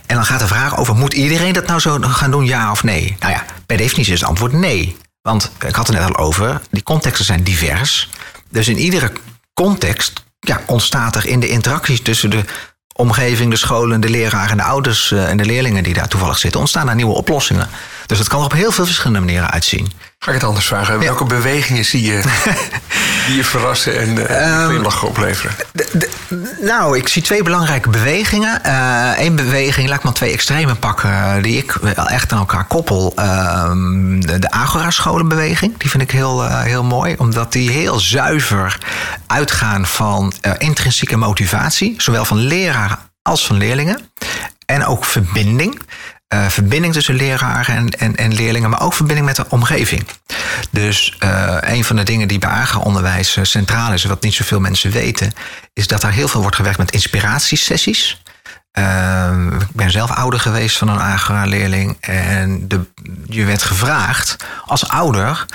[0.06, 2.84] En dan gaat de vraag over: moet iedereen dat nou zo gaan doen, ja of
[2.84, 3.16] nee?
[3.20, 4.98] Nou ja, per definitie is het antwoord nee.
[5.22, 8.10] Want ik had het net al over, die contexten zijn divers.
[8.50, 9.12] Dus in iedere
[9.54, 12.44] context ja, ontstaat er in de interacties tussen de
[12.94, 16.38] omgeving, de scholen, de leraren en de ouders eh, en de leerlingen die daar toevallig
[16.38, 17.70] zitten, ontstaan daar nieuwe oplossingen.
[18.06, 19.92] Dus dat kan er op heel veel verschillende manieren uitzien.
[20.24, 21.00] Ga ik het anders vragen?
[21.00, 22.22] Welke bewegingen zie je
[23.28, 25.56] die je verrassen en eh, Ehm, glimlach opleveren?
[25.72, 26.10] De- de-
[26.62, 28.60] nou, ik zie twee belangrijke bewegingen.
[29.24, 32.66] Eén beweging, laat ik maar twee extreme pakken, eh, die ik wel echt aan elkaar
[32.66, 33.14] koppel.
[33.16, 38.78] Ehm, de, de Agora-scholenbeweging, die vind ik heel, eh, heel mooi, omdat die heel zuiver
[39.28, 44.10] uitgaan van eh, intrinsieke motivatie, zowel van leraren als van leerlingen.
[44.66, 45.82] En ook verbinding.
[46.30, 50.08] Eh, verbinding tussen leraren en, en, en leerlingen, maar ook verbinding met de omgeving.
[50.70, 54.60] Dus eh, een van de dingen die bij AGA-onderwijs eh, centraal is, wat niet zoveel
[54.60, 55.32] mensen weten,
[55.74, 58.22] is dat er heel veel wordt gewerkt met inspiratiesessies.
[59.60, 61.98] Ik ben zelf ouder geweest van een AGA-leerling.
[62.00, 62.82] En de,
[63.26, 65.46] je werd gevraagd als ouder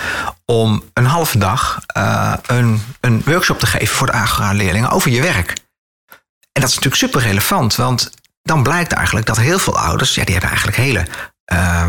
[0.45, 1.81] om een halve dag
[2.47, 5.49] een, een workshop te geven voor de AGA-leerlingen over je werk.
[6.53, 8.11] En dat is natuurlijk super relevant, want
[8.45, 11.07] dan blijkt eigenlijk dat heel veel ouders, ja, die hebben eigenlijk hele
[11.45, 11.87] eh,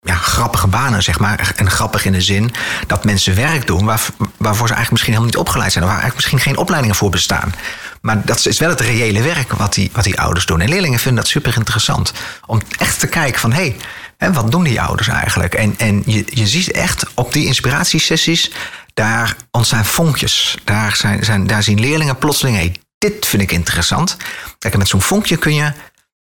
[0.00, 1.52] ja, grappige banen, zeg maar.
[1.56, 2.52] En grappig in de zin
[2.86, 6.20] dat mensen werk doen waar, waarvoor ze eigenlijk misschien helemaal niet opgeleid zijn, waar eigenlijk
[6.20, 7.54] misschien geen opleidingen voor bestaan.
[8.00, 10.60] Maar dat is wel het reële werk wat die, wat die ouders doen.
[10.60, 12.12] En leerlingen vinden dat super interessant
[12.46, 13.76] om echt te kijken van hé,
[14.16, 15.54] hey, wat doen die ouders eigenlijk?
[15.54, 18.50] En, en je, je ziet echt op die inspiratiesessies,
[18.94, 20.56] daar ontstaan vonkjes.
[20.64, 24.16] Daar, zijn, zijn, daar zien leerlingen plotseling, hé, hey, dit vind ik interessant.
[24.58, 25.72] Kijk, en met zo'n vonkje kun je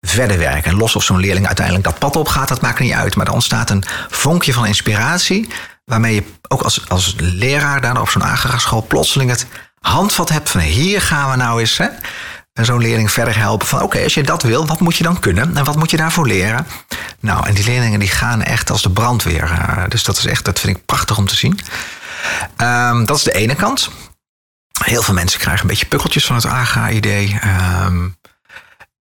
[0.01, 0.71] verder werken.
[0.71, 3.15] En los of zo'n leerling uiteindelijk dat pad op gaat, dat maakt niet uit.
[3.15, 5.49] Maar er ontstaat een vonkje van inspiratie,
[5.85, 8.23] waarmee je ook als, als leraar daar op zo'n
[8.57, 9.45] school plotseling het
[9.79, 11.87] handvat hebt van hier gaan we nou eens hè,
[12.53, 13.67] zo'n leerling verder helpen.
[13.67, 15.57] Van oké, als je dat wil, wat moet je dan kunnen?
[15.57, 16.67] En wat moet je daarvoor leren?
[17.19, 19.43] Nou, en die leerlingen die gaan echt als de brandweer.
[19.43, 21.59] Uh, dus dat is echt, dat vind ik prachtig om te zien.
[22.57, 23.89] Um, dat is de ene kant.
[24.79, 27.39] Heel veel mensen krijgen een beetje pukkeltjes van het AGA-idee.
[27.85, 28.17] Um,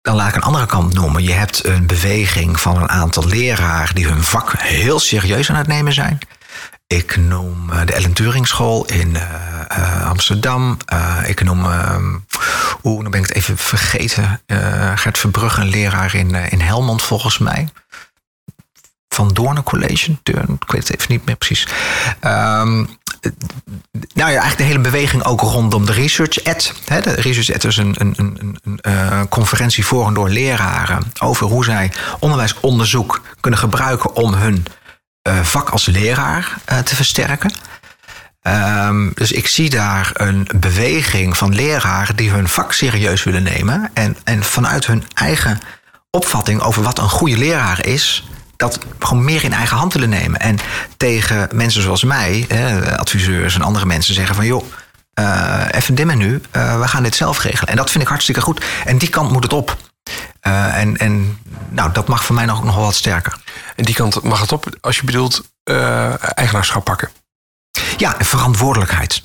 [0.02, 1.22] dan laat ik een andere kant noemen.
[1.22, 5.66] Je hebt een beweging van een aantal leraren die hun vak heel serieus aan het
[5.66, 6.18] nemen zijn.
[6.86, 9.16] Ik noem de Ellen Turing School in
[10.04, 10.76] Amsterdam.
[11.26, 11.64] ik noem,
[12.82, 14.40] oeh, dan ben ik het even vergeten.
[14.94, 17.68] Gert Verbrugge, een leraar in, in Helmond volgens mij.
[19.08, 21.68] Van Doornen College, ik weet het even niet meer precies.
[22.24, 22.98] Um,
[23.92, 26.72] nou ja, eigenlijk de hele beweging ook rondom de Research Ed.
[26.86, 31.46] De Research Ed is een, een, een, een uh, conferentie voor en door leraren over
[31.46, 34.66] hoe zij onderwijsonderzoek kunnen gebruiken om hun
[35.28, 37.52] uh, vak als leraar uh, te versterken.
[38.42, 43.90] Um, dus ik zie daar een beweging van leraren die hun vak serieus willen nemen
[43.94, 45.60] en, en vanuit hun eigen
[46.10, 50.40] opvatting over wat een goede leraar is, dat gewoon meer in eigen hand willen nemen.
[50.40, 50.58] En
[50.96, 52.46] tegen mensen zoals mij,
[52.96, 54.64] adviseurs en andere mensen zeggen van joh.
[55.20, 57.68] Uh, even dimmen nu, uh, we gaan dit zelf regelen.
[57.68, 58.64] En dat vind ik hartstikke goed.
[58.84, 59.76] En die kant moet het op.
[60.42, 61.38] Uh, en en
[61.68, 63.36] nou, dat mag voor mij nog, nog wel wat sterker.
[63.76, 65.42] En die kant mag het op als je bedoelt
[66.34, 67.10] eigenaarschap pakken?
[67.96, 69.22] Ja, verantwoordelijkheid.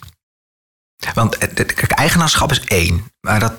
[1.14, 3.12] Want kijk, eigenaarschap is één.
[3.22, 3.54] Maar dat.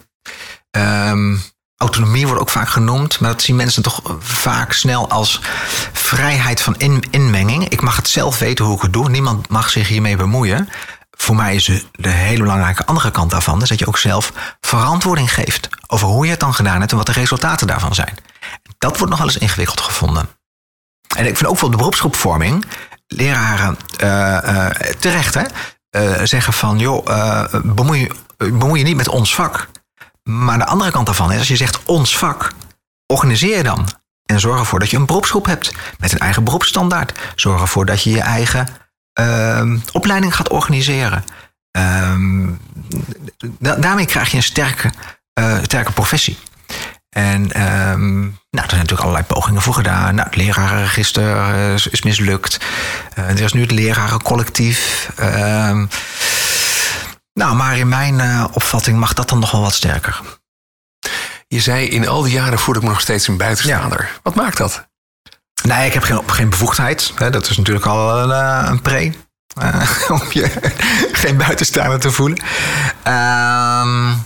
[0.70, 1.42] Um,
[1.82, 5.40] autonomie wordt ook vaak genoemd, maar dat zien mensen toch vaak snel als
[5.92, 7.68] vrijheid van in, inmenging.
[7.68, 9.08] Ik mag het zelf weten hoe ik het doe.
[9.08, 10.68] Niemand mag zich hiermee bemoeien.
[11.10, 15.68] Voor mij is de hele belangrijke andere kant daarvan, dat je ook zelf verantwoording geeft
[15.86, 18.14] over hoe je het dan gedaan hebt en wat de resultaten daarvan zijn.
[18.78, 20.28] Dat wordt nog wel eens ingewikkeld gevonden.
[21.16, 22.64] En ik vind ook wel de beroepsgroepvorming,
[23.06, 24.66] leraren uh, uh,
[24.98, 25.44] terecht hè,
[25.90, 27.06] uh, zeggen van joh,
[27.62, 29.68] bemoei, bemoei je niet met ons vak.
[30.22, 32.52] Maar de andere kant daarvan is, als je zegt ons vak,
[33.06, 33.88] organiseer dan.
[34.24, 37.18] En zorg ervoor dat je een beroepsgroep hebt met een eigen beroepsstandaard.
[37.34, 38.68] Zorg ervoor dat je je eigen
[39.20, 41.24] uh, opleiding gaat organiseren.
[41.76, 42.48] Uh,
[43.58, 44.92] daarmee krijg je een sterke,
[45.40, 46.38] uh, sterke professie.
[47.08, 50.14] En um, nou, er zijn natuurlijk allerlei pogingen voor gedaan.
[50.14, 52.58] Nou, het lerarenregister is, is mislukt.
[53.18, 55.10] Uh, er is nu het lerarencollectief.
[57.34, 60.20] Nou, maar in mijn uh, opvatting mag dat dan nog wel wat sterker.
[61.48, 64.02] Je zei, in al die jaren voel ik me nog steeds een buitenstaander.
[64.02, 64.20] Ja.
[64.22, 64.88] Wat maakt dat?
[65.62, 67.12] Nee, ik heb geen, geen bevoegdheid.
[67.16, 69.12] Dat is natuurlijk al een, eh, een pre.
[69.62, 70.72] Uh, om je
[71.22, 72.38] geen buitenstaander te voelen.
[73.06, 74.24] Um,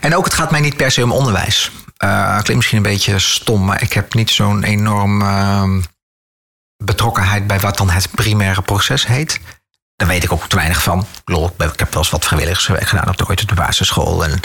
[0.00, 1.70] en ook, het gaat mij niet per se om onderwijs.
[2.04, 5.76] Uh, klinkt misschien een beetje stom, maar ik heb niet zo'n enorm uh,
[6.76, 9.40] betrokkenheid bij wat dan het primaire proces heet.
[9.96, 11.06] Daar weet ik ook te weinig van.
[11.56, 14.24] Ik heb wel eens wat vrijwilligerswerk gedaan op de, ooit op de basisschool.
[14.24, 14.40] En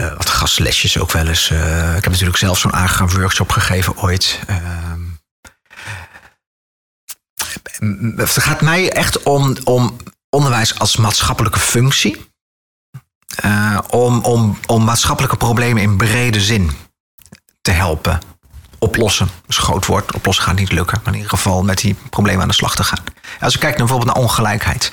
[0.00, 1.50] uh, wat gastlesjes ook wel eens.
[1.50, 4.40] Uh, ik heb natuurlijk zelf zo'n aangegaan workshop gegeven ooit.
[4.50, 4.56] Uh,
[8.16, 9.96] het gaat mij echt om, om
[10.28, 12.28] onderwijs als maatschappelijke functie.
[13.44, 16.70] Uh, om, om, om maatschappelijke problemen in brede zin
[17.60, 18.20] te helpen
[18.80, 19.28] oplossen.
[19.46, 20.14] Een groot woord.
[20.14, 20.98] Oplossen gaat niet lukken.
[20.98, 23.04] Maar in ieder geval met die problemen aan de slag te gaan.
[23.40, 24.90] Als we kijken bijvoorbeeld naar ongelijkheid.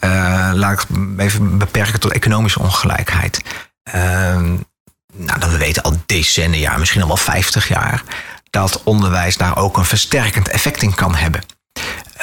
[0.00, 3.40] Uh, laat ik even beperken tot economische ongelijkheid.
[3.94, 3.94] Uh,
[5.16, 8.02] nou, dan we weten al decennia, misschien al wel 50 jaar...
[8.50, 11.42] dat onderwijs daar ook een versterkend effect in kan hebben.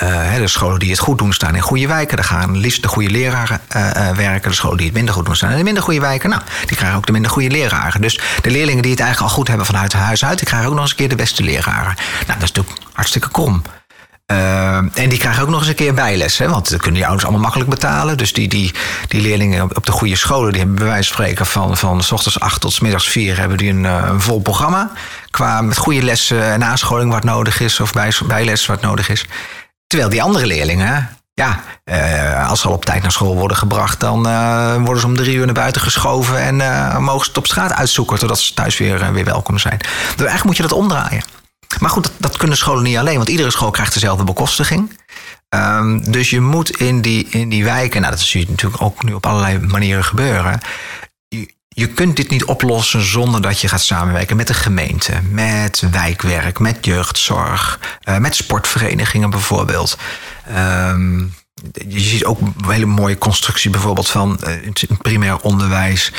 [0.03, 2.15] Uh, de scholen die het goed doen staan in goede wijken.
[2.17, 4.49] Daar gaan liefst de goede leraren uh, werken.
[4.49, 6.29] De scholen die het minder goed doen staan in de minder goede wijken.
[6.29, 8.01] Nou, die krijgen ook de minder goede leraren.
[8.01, 10.37] Dus de leerlingen die het eigenlijk al goed hebben vanuit huis uit...
[10.37, 11.95] die krijgen ook nog eens een keer de beste leraren.
[12.27, 13.61] Nou, dat is natuurlijk hartstikke krom.
[14.31, 16.37] Uh, en die krijgen ook nog eens een keer bijles.
[16.37, 16.49] Hè?
[16.49, 18.17] Want dat kunnen die ouders allemaal makkelijk betalen.
[18.17, 18.73] Dus die, die,
[19.07, 20.51] die leerlingen op de goede scholen...
[20.51, 23.37] die hebben bij wijze van spreken van, van s ochtends acht tot s middags vier...
[23.37, 24.91] hebben die een, vol programma.
[25.29, 27.79] Qua met goede lessen en nascholing wat nodig is...
[27.79, 29.25] of bij, bijles wat nodig is.
[29.91, 33.99] Terwijl die andere leerlingen, ja, uh, als ze al op tijd naar school worden gebracht,
[33.99, 37.37] dan uh, worden ze om drie uur naar buiten geschoven en uh, mogen ze het
[37.37, 39.77] op straat uitzoeken, zodat ze thuis weer, weer welkom zijn.
[39.77, 41.23] Dus eigenlijk moet je dat omdraaien.
[41.79, 44.99] Maar goed, dat, dat, kunnen scholen niet alleen, want iedere school krijgt dezelfde bekostiging.
[45.49, 49.03] Um, dus je moet in die, in die wijken, nou dat zie je natuurlijk ook
[49.03, 50.61] nu op allerlei manieren gebeuren
[51.75, 56.59] je kunt dit niet oplossen zonder dat je gaat samenwerken met de gemeente, met wijkwerk,
[56.59, 59.97] met jeugdzorg, uh, met sportverenigingen bijvoorbeeld.
[60.57, 61.33] Um,
[61.87, 66.11] je ziet ook een hele mooie constructie bijvoorbeeld van uh, in primair onderwijs,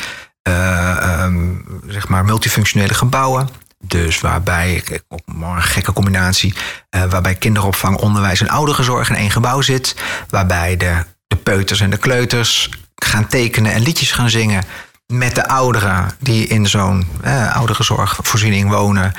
[0.48, 3.48] uh, um, zeg maar multifunctionele gebouwen.
[3.78, 6.54] Dus waarbij, ook een gekke combinatie,
[6.90, 9.96] waarbij kinderopvang, onderwijs en ouderenzorg in één gebouw zit.
[10.28, 14.64] Waarbij de, de peuters en de kleuters gaan tekenen en liedjes gaan zingen
[15.06, 19.12] met de ouderen die in zo'n eh, ouderenzorgvoorziening wonen.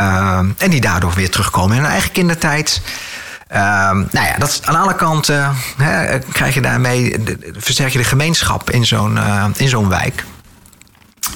[0.00, 2.82] Uh, en die daardoor weer terugkomen in hun eigen kindertijd.
[3.52, 3.58] Uh,
[3.90, 7.22] nou ja, dat aan alle kanten hè, krijg je daarmee,
[7.56, 10.24] versterk je de gemeenschap in zo'n uh, in zo'n wijk.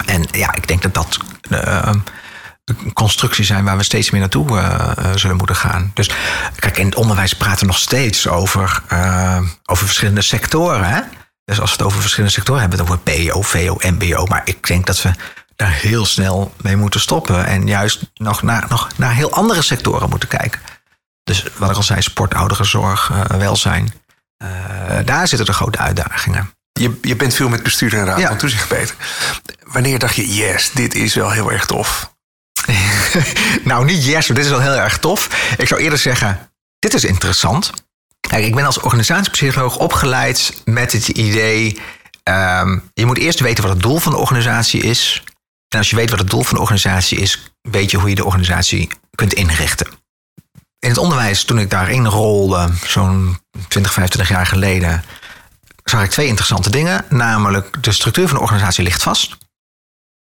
[0.07, 1.91] En ja, ik denk dat dat uh,
[2.93, 5.91] constructie zijn waar we steeds meer naartoe uh, zullen moeten gaan.
[5.95, 6.11] Dus
[6.57, 8.83] kijk, in het onderwijs praten we nog steeds over,
[9.65, 10.85] over verschillende sectoren.
[10.85, 11.01] Hè?
[11.47, 14.27] Dus als we het over verschillende sectoren hebben, dan wordt PO, VO, MBO.
[14.27, 15.11] Maar ik denk dat we
[15.57, 17.47] daar heel snel mee moeten stoppen.
[17.47, 20.61] En juist nog naar, nog naar heel andere sectoren moeten kijken.
[21.23, 23.93] Dus wat ik al zei, sport, ouderenzorg, uh, welzijn.
[25.05, 26.51] daar zitten de grote uitdagingen.
[26.73, 28.97] Je, je bent veel met bestuur en raad van toezicht bezig.
[29.63, 32.15] Wanneer dacht je, yes, dit is wel heel erg tof?
[33.65, 35.55] nou, niet yes, maar dit is wel heel erg tof.
[35.59, 37.73] Ik zou eerder zeggen, dit is interessant.
[38.27, 41.79] Kijk, ik ben als organisatiepsycholoog opgeleid met het idee...
[42.29, 45.23] Um, je moet eerst weten wat het doel van de organisatie is.
[45.69, 47.53] En als je weet wat het doel van de organisatie is...
[47.61, 49.87] weet je hoe je de organisatie kunt inrichten.
[50.79, 55.05] In het onderwijs, toen ik daarin rolde, zo'n 20, 25 jaar geleden...
[55.85, 57.05] zag ik twee interessante dingen.
[57.09, 59.37] Namelijk, de structuur van de organisatie ligt vast.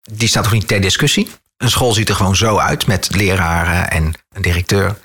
[0.03, 1.31] Die staat toch niet ter discussie.
[1.57, 4.97] Een school ziet er gewoon zo uit met leraren en een directeur.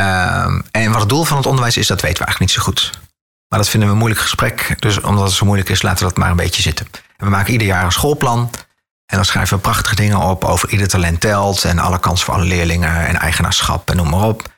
[0.00, 2.70] Um, en wat het doel van het onderwijs is, dat weten we eigenlijk niet zo
[2.70, 2.90] goed.
[3.48, 4.76] Maar dat vinden we een moeilijk gesprek.
[4.78, 6.86] Dus omdat het zo moeilijk is, laten we dat maar een beetje zitten.
[6.92, 8.50] En we maken ieder jaar een schoolplan.
[9.06, 11.64] En dan schrijven we prachtige dingen op over ieder talent telt.
[11.64, 14.49] En alle kansen voor alle leerlingen en eigenaarschap en noem maar op.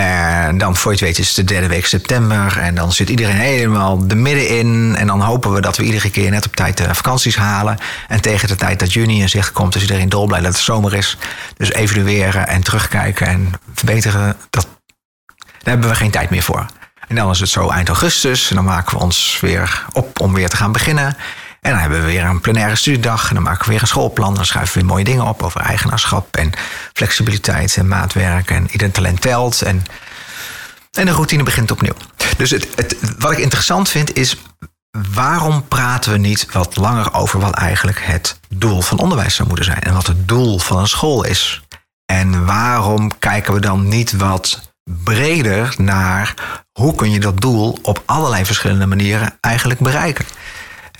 [0.00, 2.58] En dan voor je het weet is het de derde week september.
[2.58, 4.96] En dan zit iedereen helemaal de middenin.
[4.96, 7.78] En dan hopen we dat we iedere keer net op tijd de vakanties halen.
[8.08, 10.94] En tegen de tijd dat juni in zicht komt, is iedereen dolblij dat het zomer
[10.94, 11.16] is.
[11.56, 14.68] Dus evalueren en terugkijken en verbeteren, dat,
[15.36, 16.66] daar hebben we geen tijd meer voor.
[17.08, 18.50] En dan is het zo eind augustus.
[18.50, 21.16] En dan maken we ons weer op om weer te gaan beginnen.
[21.60, 23.28] En dan hebben we weer een plenaire studiedag.
[23.28, 24.34] En dan maken we weer een schoolplan.
[24.34, 26.52] Dan schrijven we weer mooie dingen op over eigenaarschap en
[26.92, 29.62] flexibiliteit en maatwerk en ieder talent telt.
[29.62, 29.82] En,
[30.92, 31.94] en de routine begint opnieuw.
[32.36, 34.36] Dus het, het, wat ik interessant vind is.
[35.14, 39.66] Waarom praten we niet wat langer over wat eigenlijk het doel van onderwijs zou moeten
[39.66, 39.80] zijn?
[39.80, 41.62] En wat het doel van een school is?
[42.12, 44.72] En waarom kijken we dan niet wat
[45.04, 46.34] breder naar
[46.72, 50.24] hoe kun je dat doel op allerlei verschillende manieren eigenlijk bereiken?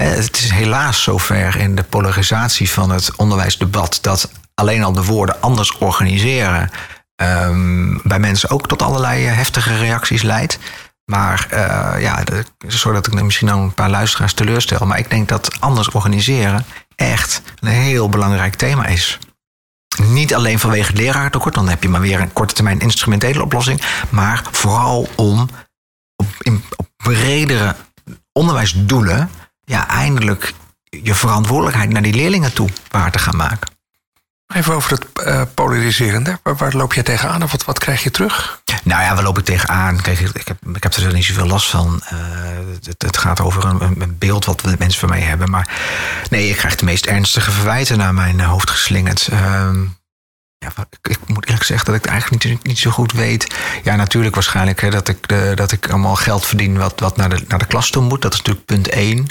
[0.03, 5.41] Het is helaas zover in de polarisatie van het onderwijsdebat dat alleen al de woorden
[5.43, 6.71] anders organiseren
[7.23, 10.59] um, bij mensen ook tot allerlei eh, heftige reacties leidt.
[11.05, 12.25] Maar uh, ja,
[12.67, 14.87] zodat ik misschien dan een paar luisteraars teleurstel.
[14.87, 16.65] Maar ik denk dat anders organiseren
[16.97, 19.19] echt een heel belangrijk thema is.
[20.03, 23.83] Niet alleen vanwege het leraartekort, dan heb je maar weer een korte termijn instrumentele oplossing.
[24.09, 25.49] Maar vooral om
[26.17, 27.77] op, in, op bredere
[28.33, 29.31] onderwijsdoelen
[29.71, 30.55] ja, eindelijk
[30.85, 33.71] je verantwoordelijkheid naar die leerlingen toe waar te gaan maken.
[34.55, 36.39] Even over het uh, polariserende.
[36.43, 38.63] Waar, waar, loop je tegenaan of wat, wat krijg je terug?
[38.85, 40.01] Nou ja, waar loop ik tegenaan?
[40.01, 42.03] Kijk, ik heb, ik heb er niet zoveel last van.
[42.13, 42.19] Uh,
[42.83, 45.51] het, het, gaat over een, een, beeld wat de mensen van mij hebben.
[45.51, 45.69] Maar
[46.31, 49.29] nee, ik krijg de meest ernstige verwijten naar mijn hoofd geslingerd.
[49.33, 49.71] Uh,
[50.59, 53.55] ja, ik, moet eerlijk zeggen dat ik het eigenlijk niet, niet zo goed weet.
[53.83, 57.29] Ja, natuurlijk waarschijnlijk hè, dat, ik de, dat ik allemaal geld verdien wat, wat naar,
[57.29, 58.23] de, naar de klas toe moet.
[58.23, 59.27] Dat is natuurlijk punt één.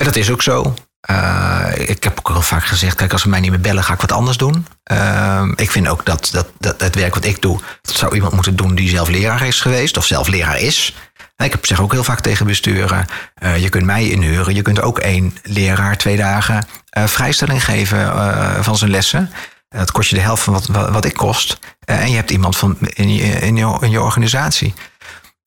[0.00, 0.74] En dat is ook zo.
[1.10, 3.92] Uh, ik heb ook al vaak gezegd, kijk, als ze mij niet meer bellen, ga
[3.92, 4.66] ik wat anders doen.
[4.92, 8.32] Uh, ik vind ook dat, dat, dat het werk wat ik doe, dat zou iemand
[8.32, 10.96] moeten doen die zelf leraar is geweest of zelf leraar is.
[11.36, 13.06] Ik heb, zeg ook heel vaak tegen besturen,
[13.42, 14.54] uh, je kunt mij inhuren.
[14.54, 19.30] Je kunt ook één leraar twee dagen vrijstelling geven van zijn lessen.
[19.68, 21.58] Dat kost je de helft van wat, wat, wat ik kost.
[21.84, 24.74] en je hebt iemand van, in, je, in, je, in organisatie.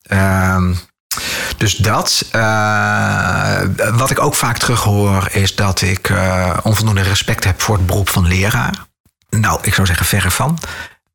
[0.02, 0.74] Ehm,
[1.56, 2.28] dus dat.
[2.32, 3.60] Uh,
[3.92, 8.08] wat ik ook vaak terughoor is dat ik uh, onvoldoende respect heb voor het beroep
[8.08, 8.74] van leraar.
[9.30, 10.58] Nou, ik zou zeggen verre van.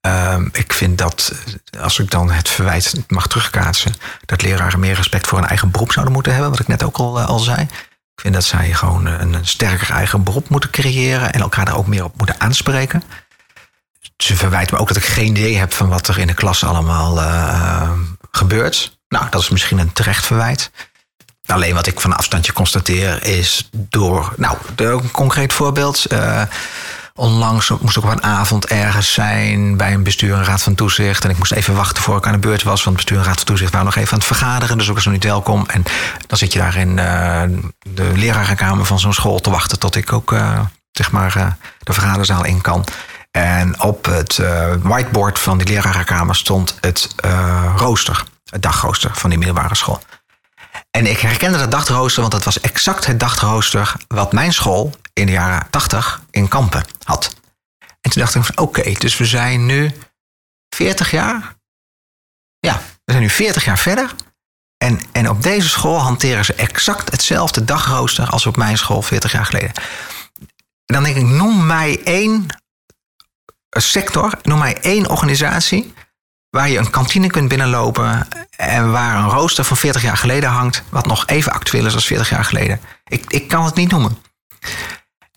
[0.07, 1.33] Uh, ik vind dat,
[1.79, 3.93] als ik dan het verwijt mag terugkaatsen,
[4.25, 6.97] dat leraren meer respect voor hun eigen beroep zouden moeten hebben, wat ik net ook
[6.97, 7.61] al, al zei.
[8.15, 11.77] Ik vind dat zij gewoon een, een sterker eigen beroep moeten creëren en elkaar daar
[11.77, 13.03] ook meer op moeten aanspreken.
[14.17, 16.63] Ze verwijten me ook dat ik geen idee heb van wat er in de klas
[16.63, 17.19] allemaal
[18.31, 18.98] gebeurt.
[19.09, 20.71] Nou, dat is misschien een terecht verwijt.
[21.45, 24.33] Alleen wat ik van afstandje constateer is door.
[24.37, 26.11] Nou, een concreet voorbeeld.
[26.11, 26.41] Uh,
[27.13, 31.23] onlangs moest ik op een avond ergens zijn bij een bestuur en raad van toezicht.
[31.23, 32.83] En ik moest even wachten voor ik aan de beurt was.
[32.83, 34.77] Want bestuur en raad van toezicht waren nog even aan het vergaderen.
[34.77, 35.65] Dus ik was nog niet welkom.
[35.67, 35.83] En
[36.27, 37.41] dan zit je daar in uh,
[37.79, 40.59] de lerarenkamer van zo'n school te wachten tot ik ook uh,
[40.91, 42.85] zeg maar de vergaderzaal in kan.
[43.31, 44.41] En op het
[44.81, 47.15] whiteboard van die lerarenkamer stond het
[47.75, 50.01] rooster het dagrooster van die middelbare school.
[50.91, 55.25] En ik herkende dat dagrooster, want dat was exact het dagrooster wat mijn school in
[55.25, 57.35] de jaren 80 in Kampen had.
[58.01, 59.91] En toen dacht ik van oké, dus we zijn nu
[60.75, 61.55] 40 jaar.
[62.59, 64.15] Ja, we zijn nu 40 jaar verder.
[64.77, 69.31] En, en op deze school hanteren ze exact hetzelfde dagrooster als op mijn school 40
[69.31, 69.71] jaar geleden.
[70.85, 72.45] En dan denk ik, noem mij één
[73.69, 75.93] sector, noem mij één organisatie
[76.49, 78.27] waar je een kantine kunt binnenlopen
[78.59, 82.05] en waar een rooster van 40 jaar geleden hangt, wat nog even actueel is als
[82.05, 82.79] 40 jaar geleden.
[83.07, 84.17] Ik, ik kan het niet noemen.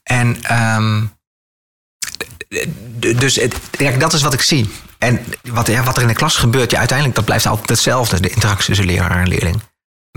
[0.03, 1.05] En ehm,
[3.16, 3.55] dus het,
[3.99, 4.70] dat is wat ik zie.
[4.99, 8.20] En wat, ja, wat er in de klas gebeurt, ja, uiteindelijk dat blijft altijd hetzelfde,
[8.20, 9.62] de interactie tussen leraar en leerling.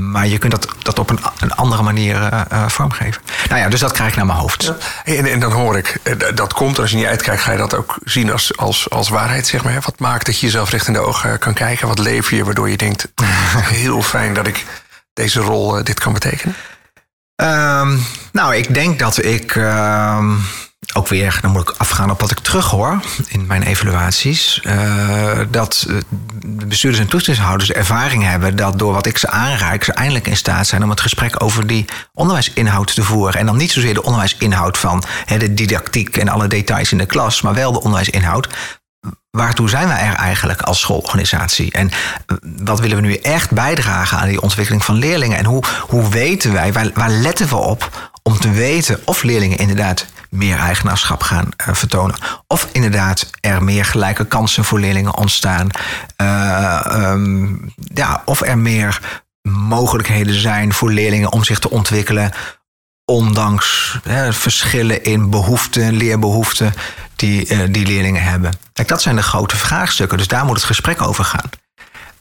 [0.02, 3.22] Maar je kunt dat, dat op een, een andere manier uh, vormgeven.
[3.50, 4.74] Nou ja, dus dat krijg ik naar mijn hoofd.
[5.04, 7.76] En, en, dan hoor ik, eh, dat komt, als je niet uitkijkt, ga je dat
[7.76, 9.82] ook zien als, als, als waarheid, zeg maar.
[9.82, 11.88] Wat maakt dat je jezelf recht in de ogen kan kijken?
[11.88, 13.08] Wat leef je, waardoor je denkt,
[13.82, 14.66] heel fijn dat ik
[15.14, 16.56] deze rol dit kan betekenen?
[17.36, 19.56] Um, nou, ik denk dat ik...
[19.56, 20.34] Uh,
[20.94, 24.62] ook weer, dan moet ik afgaan op wat ik terughoor in mijn evaluaties.
[24.64, 25.86] Uh, dat
[26.46, 30.38] de bestuurders en toezichthouders ervaring hebben dat door wat ik ze aanraak, ze eindelijk in
[30.38, 33.40] staat zijn om het gesprek over die onderwijsinhoud te voeren.
[33.40, 35.04] En dan niet zozeer de onderwijsinhoud van
[35.38, 38.48] de didactiek en alle details in de klas, maar wel de onderwijsinhoud.
[39.32, 41.72] Waartoe zijn wij er eigenlijk als schoolorganisatie?
[41.72, 41.92] En
[42.64, 45.38] wat willen we nu echt bijdragen aan die ontwikkeling van leerlingen?
[45.38, 49.58] En hoe, hoe weten wij, waar, waar letten we op om te weten of leerlingen
[49.58, 50.06] inderdaad
[50.36, 52.16] meer eigenaarschap gaan uh, vertonen.
[52.48, 55.70] Of inderdaad er meer gelijke kansen voor leerlingen ontstaan.
[56.22, 62.32] Uh, um, ja, of er meer mogelijkheden zijn voor leerlingen om zich te ontwikkelen.
[63.06, 66.74] Ondanks hè, verschillen in behoeften, leerbehoeften
[67.16, 68.54] die, uh, die leerlingen hebben.
[68.74, 70.18] Kijk, dat zijn de grote vraagstukken.
[70.18, 71.50] Dus daar moet het gesprek over gaan.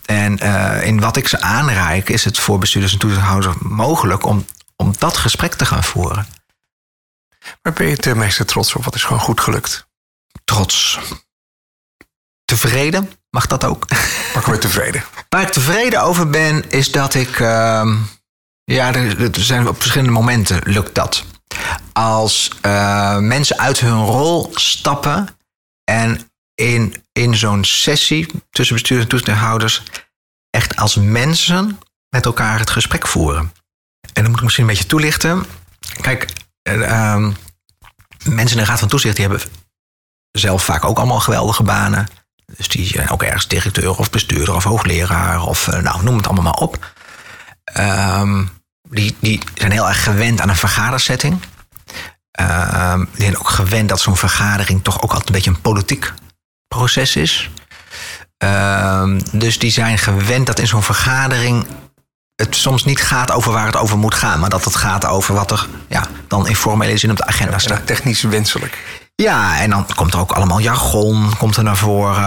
[0.05, 0.39] En
[0.83, 4.45] in wat ik ze aanreik, is het voor bestuurders en toezichthouders mogelijk om,
[4.77, 6.27] om dat gesprek te gaan voeren.
[7.63, 8.85] Waar ben je het meeste trots op?
[8.85, 9.89] Wat is gewoon goed gelukt?
[10.45, 10.99] Trots.
[12.45, 13.11] Tevreden?
[13.31, 13.87] Mag dat ook?
[13.89, 15.05] Ben je tevreden?
[15.29, 17.39] Waar ik tevreden over ben, is dat ik.
[17.39, 17.97] Uh,
[18.65, 21.25] ja, er, zijn op verschillende momenten lukt dat.
[21.93, 25.29] Als uh, mensen uit hun rol stappen
[25.85, 29.83] en in, in zo'n sessie tussen bestuurders en toezichthouders
[30.51, 31.79] echt als mensen
[32.09, 33.53] met elkaar het gesprek voeren.
[34.13, 35.45] En dan moet ik misschien een beetje toelichten.
[36.01, 36.27] Kijk,
[36.73, 37.29] uh,
[38.25, 39.49] mensen in de Raad van Toezicht die hebben
[40.31, 42.09] zelf vaak ook allemaal geweldige banen.
[42.57, 46.27] Dus die zijn ook ergens directeur of bestuurder of hoogleraar of uh, nou, noem het
[46.27, 46.93] allemaal maar op.
[47.79, 48.51] Um,
[48.89, 51.43] die, die zijn heel erg gewend aan een vergadersetting.
[52.41, 56.13] Um, die zijn ook gewend dat zo'n vergadering toch ook altijd een beetje een politiek
[56.69, 57.51] proces is.
[59.33, 61.67] Dus die zijn gewend dat in zo'n vergadering
[62.37, 65.35] het soms niet gaat over waar het over moet gaan, maar dat het gaat over
[65.35, 67.79] wat er ja, dan in formele zin op de agenda staat.
[67.79, 68.79] Ja, technisch wenselijk.
[69.17, 72.23] Ja, en dan komt er ook allemaal jargon komt er naar voren.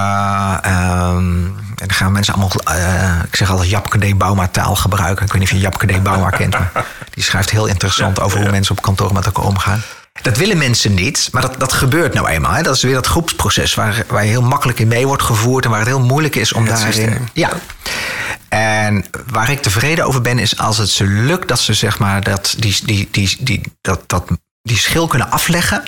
[0.71, 4.17] Um, en dan gaan mensen allemaal, uh, ik zeg altijd Japke D.
[4.17, 5.25] Bauma taal gebruiken.
[5.25, 6.03] Ik weet niet of je Japke D.
[6.03, 9.81] Bauma kent, maar die schrijft heel interessant over hoe mensen op kantoor met elkaar omgaan.
[10.21, 12.51] Dat willen mensen niet, maar dat, dat gebeurt nou eenmaal.
[12.51, 12.61] Hè.
[12.61, 15.69] Dat is weer dat groepsproces waar, waar je heel makkelijk in mee wordt gevoerd en
[15.69, 16.93] waar het heel moeilijk is om daarin.
[16.93, 17.29] Systeem.
[17.33, 17.49] Ja.
[18.49, 22.23] En waar ik tevreden over ben, is als het ze lukt dat ze zeg maar
[22.23, 24.27] dat die, die, die, die, dat, dat,
[24.61, 25.83] die schil kunnen afleggen.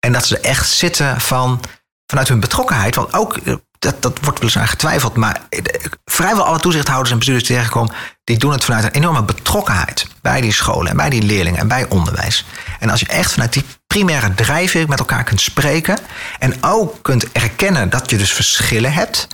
[0.00, 1.60] En dat ze echt zitten van,
[2.06, 2.94] vanuit hun betrokkenheid.
[2.94, 3.38] Want ook,
[3.78, 5.40] dat, dat wordt wel eens aan getwijfeld, maar
[6.04, 7.94] vrijwel alle toezichthouders en bestuurders die tegenkomen,
[8.24, 11.68] die doen het vanuit een enorme betrokkenheid bij die scholen en bij die leerlingen en
[11.68, 12.44] bij onderwijs.
[12.80, 15.98] En als je echt vanuit die primaire drijfveer met elkaar kunt spreken
[16.38, 19.28] en ook kunt erkennen dat je dus verschillen hebt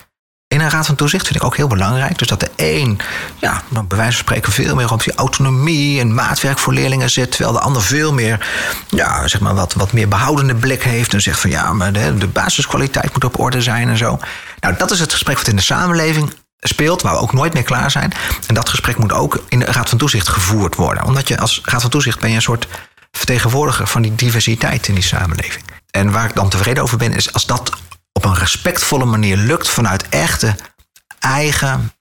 [0.55, 2.19] in een raad van toezicht vind ik ook heel belangrijk.
[2.19, 3.01] Dus dat de een,
[3.39, 7.31] ja, bij wijze van spreken, veel meer op die autonomie en maatwerk voor leerlingen zit.
[7.31, 8.49] Terwijl de ander veel meer,
[8.89, 11.15] ja, zeg maar, wat, wat meer behoudende blik heeft.
[11.15, 14.19] En zegt van ja, maar de, de basiskwaliteit moet op orde zijn en zo.
[14.61, 17.63] Nou, dat is het gesprek wat in de samenleving speelt, waar we ook nooit meer
[17.63, 18.13] klaar zijn.
[18.47, 21.05] En dat gesprek moet ook in de Raad van Toezicht gevoerd worden.
[21.05, 22.69] Omdat je als Raad van Toezicht ben je een soort
[23.13, 25.65] vertegenwoordiger van die diversiteit in die samenleving.
[25.91, 27.71] En waar ik dan tevreden over ben, is als dat
[28.21, 30.57] op een respectvolle manier lukt vanuit echte
[31.19, 31.93] eigen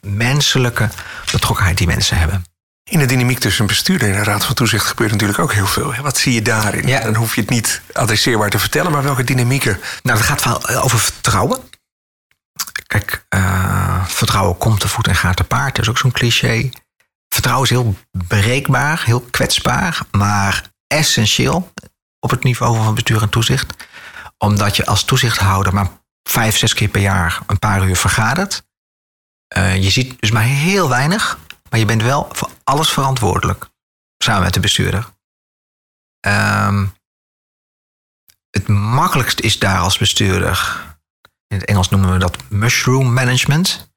[0.00, 0.88] menselijke
[1.32, 2.44] betrokkenheid die mensen hebben.
[2.90, 5.94] In de dynamiek tussen bestuurder en de Raad van Toezicht gebeurt natuurlijk ook heel veel.
[6.02, 6.86] Wat zie je daarin?
[6.86, 7.00] Ja.
[7.00, 9.80] Dan hoef je het niet adresseerbaar te vertellen, maar welke dynamieken?
[10.02, 11.60] Nou, het gaat wel over vertrouwen.
[12.86, 15.76] Kijk, uh, vertrouwen komt te voet en gaat te paard.
[15.76, 16.70] Dat is ook zo'n cliché.
[17.28, 21.72] Vertrouwen is heel bereikbaar, heel kwetsbaar, maar essentieel
[22.20, 23.74] op het niveau van bestuur en toezicht
[24.44, 25.88] omdat je als toezichthouder maar
[26.22, 28.62] vijf, zes keer per jaar een paar uur vergadert.
[29.56, 31.38] Uh, je ziet dus maar heel weinig,
[31.70, 33.68] maar je bent wel voor alles verantwoordelijk.
[34.18, 35.08] Samen met de bestuurder.
[36.26, 36.94] Um,
[38.50, 40.84] het makkelijkst is daar als bestuurder.
[41.46, 43.90] In het Engels noemen we dat mushroom management.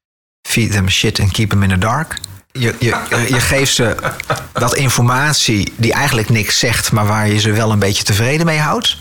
[0.48, 2.20] Feed them shit and keep them in the dark.
[2.52, 4.14] Je, je, je geeft ze
[4.54, 8.60] dat informatie die eigenlijk niks zegt, maar waar je ze wel een beetje tevreden mee
[8.60, 8.98] houdt.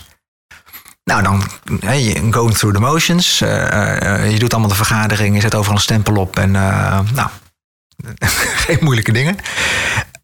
[1.03, 1.43] Nou, dan
[1.81, 3.41] je going through the motions.
[3.41, 6.99] Eh, eh, je doet allemaal de vergadering, je zet overal een stempel op en eh,
[7.13, 7.29] nou,
[8.65, 9.37] geen moeilijke dingen.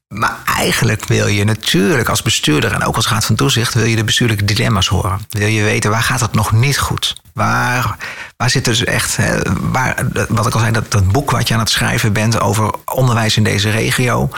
[0.08, 3.74] Maar eigenlijk wil je natuurlijk als bestuurder en ook als raad van toezicht...
[3.74, 5.20] wil je de bestuurlijke dilemma's horen.
[5.30, 7.16] Wil je weten waar gaat het nog niet goed?
[7.34, 7.98] Waar,
[8.38, 9.18] waar zit dus echt...
[9.62, 12.40] Waar, wat ik al zei, dat, dat boek wat je aan het schrijven bent...
[12.40, 14.30] over onderwijs in deze regio...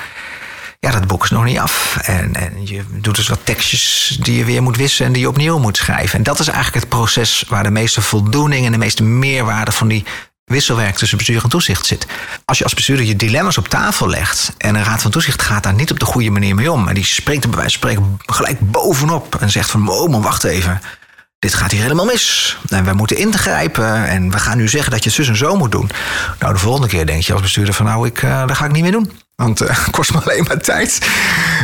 [0.88, 1.98] Ja, dat boek is nog niet af.
[2.02, 5.06] En, en je doet dus wat tekstjes die je weer moet wissen...
[5.06, 6.18] en die je opnieuw moet schrijven.
[6.18, 8.66] En dat is eigenlijk het proces waar de meeste voldoening...
[8.66, 10.06] en de meeste meerwaarde van die
[10.46, 12.08] wisselwerk tussen bestuur en toezicht zit.
[12.46, 15.64] Als je als bestuurder je dilemma's op tafel legt en een raad van toezicht gaat
[15.64, 17.90] daar niet op de goede manier mee om en die springt er bij wijze van
[17.90, 20.82] spreken gelijk bovenop en zegt van oh man wacht even,
[21.42, 25.04] dit gaat hier helemaal mis en we moeten ingrijpen en we gaan nu zeggen dat
[25.04, 25.90] je het zus en zo moet doen.
[26.40, 28.72] Nou de volgende keer denk je als bestuurder van nou ik, uh, dat ga ik
[28.72, 29.12] niet meer doen.
[29.36, 31.08] Want uh, het kost me alleen maar tijd.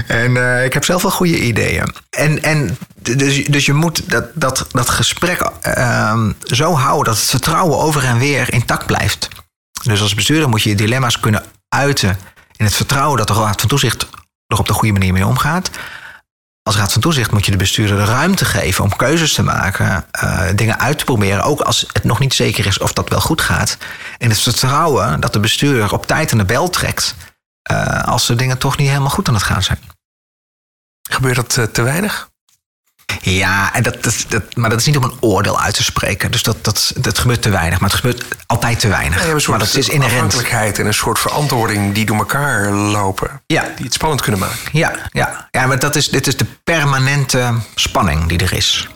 [0.07, 1.93] En uh, ik heb zelf wel goede ideeën.
[2.09, 7.29] En, en dus, dus je moet dat, dat, dat gesprek uh, zo houden dat het
[7.29, 9.27] vertrouwen over en weer intact blijft.
[9.83, 12.19] Dus als bestuurder moet je je dilemma's kunnen uiten
[12.55, 14.07] in het vertrouwen dat de Raad van Toezicht
[14.47, 15.69] er op de goede manier mee omgaat.
[16.67, 20.05] Als Raad van Toezicht moet je de bestuurder de ruimte geven om keuzes te maken,
[20.23, 23.21] uh, dingen uit te proberen, ook als het nog niet zeker is of dat wel
[23.21, 23.77] goed gaat.
[24.17, 27.15] En het vertrouwen dat de bestuurder op tijd aan de bel trekt
[27.71, 29.79] uh, als de dingen toch niet helemaal goed aan het gaan zijn.
[31.09, 32.29] Gebeurt dat uh, te weinig?
[33.21, 36.31] Ja, en dat, dat, dat, maar dat is niet om een oordeel uit te spreken.
[36.31, 37.79] Dus dat, dat, dat gebeurt te weinig.
[37.79, 39.25] Maar het gebeurt altijd te weinig.
[39.25, 40.13] Ja, maar dat is inherent.
[40.13, 43.41] afhankelijkheid en een soort verantwoording die door elkaar lopen.
[43.45, 43.71] Ja.
[43.75, 44.57] Die het spannend kunnen maken.
[44.71, 45.47] Ja, ja.
[45.51, 48.87] ja maar dat is, dit is de permanente spanning die er is.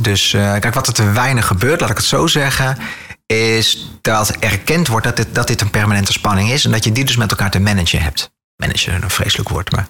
[0.00, 2.78] Dus uh, kijk, wat er te weinig gebeurt, laat ik het zo zeggen,
[3.26, 6.92] is dat erkend wordt dat dit, dat dit een permanente spanning is en dat je
[6.92, 8.30] die dus met elkaar te managen hebt.
[8.56, 9.86] Managen, een vreselijk woord, maar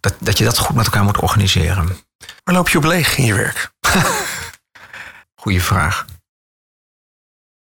[0.00, 2.06] dat, dat je dat goed met elkaar moet organiseren.
[2.48, 3.72] Waar loop je op leeg in je werk?
[5.40, 6.06] Goeie vraag.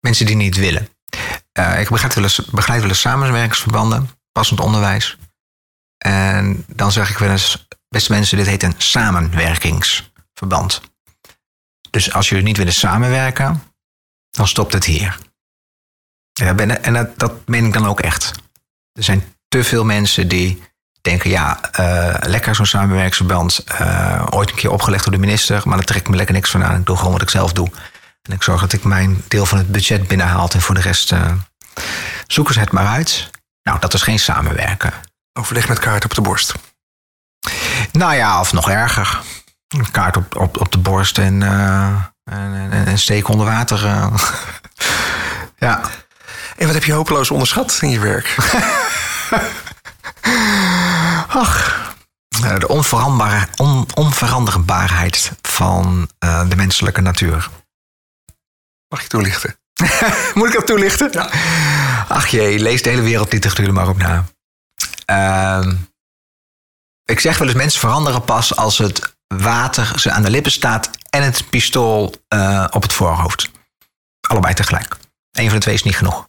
[0.00, 0.88] Mensen die niet willen.
[1.58, 5.18] Uh, ik begeleid wel, eens, wel samenwerkingsverbanden, passend onderwijs.
[5.98, 10.80] En dan zeg ik wel eens, beste mensen, dit heet een samenwerkingsverband.
[11.90, 13.62] Dus als jullie niet willen samenwerken,
[14.30, 15.18] dan stopt het hier.
[16.32, 18.32] En dat, dat meen ik dan ook echt.
[18.92, 20.62] Er zijn te veel mensen die
[21.02, 23.64] denken, ja, uh, lekker zo'n samenwerksverband.
[23.80, 26.50] Uh, ooit een keer opgelegd door de minister, maar daar trek ik me lekker niks
[26.50, 26.78] van aan.
[26.78, 27.70] Ik doe gewoon wat ik zelf doe.
[28.22, 30.48] En ik zorg dat ik mijn deel van het budget binnenhaal.
[30.48, 31.32] En voor de rest uh,
[32.26, 33.30] zoeken ze het maar uit.
[33.62, 34.92] Nou, dat is geen samenwerken.
[35.32, 36.54] Overleg met kaart op de borst.
[37.92, 39.20] Nou ja, of nog erger.
[39.68, 43.78] Een kaart op, op, op de borst en, en, en, en steek onder water.
[45.58, 45.80] ja.
[46.56, 48.34] En wat heb je hopeloos onderschat in je werk?
[51.28, 51.94] Ach,
[52.58, 57.48] de onveranderbare, on, onveranderbaarheid van uh, de menselijke natuur.
[58.88, 59.56] Mag ik toelichten?
[60.34, 61.08] Moet ik dat toelichten?
[61.12, 61.30] Ja.
[62.08, 64.24] Ach jee, lees de hele wereldliteratuur er maar op na.
[65.10, 65.72] Uh,
[67.04, 70.90] ik zeg wel eens, mensen veranderen pas als het water ze aan de lippen staat
[71.10, 73.50] en het pistool uh, op het voorhoofd.
[74.28, 74.96] Allebei tegelijk.
[75.30, 76.26] Eén van de twee is niet genoeg.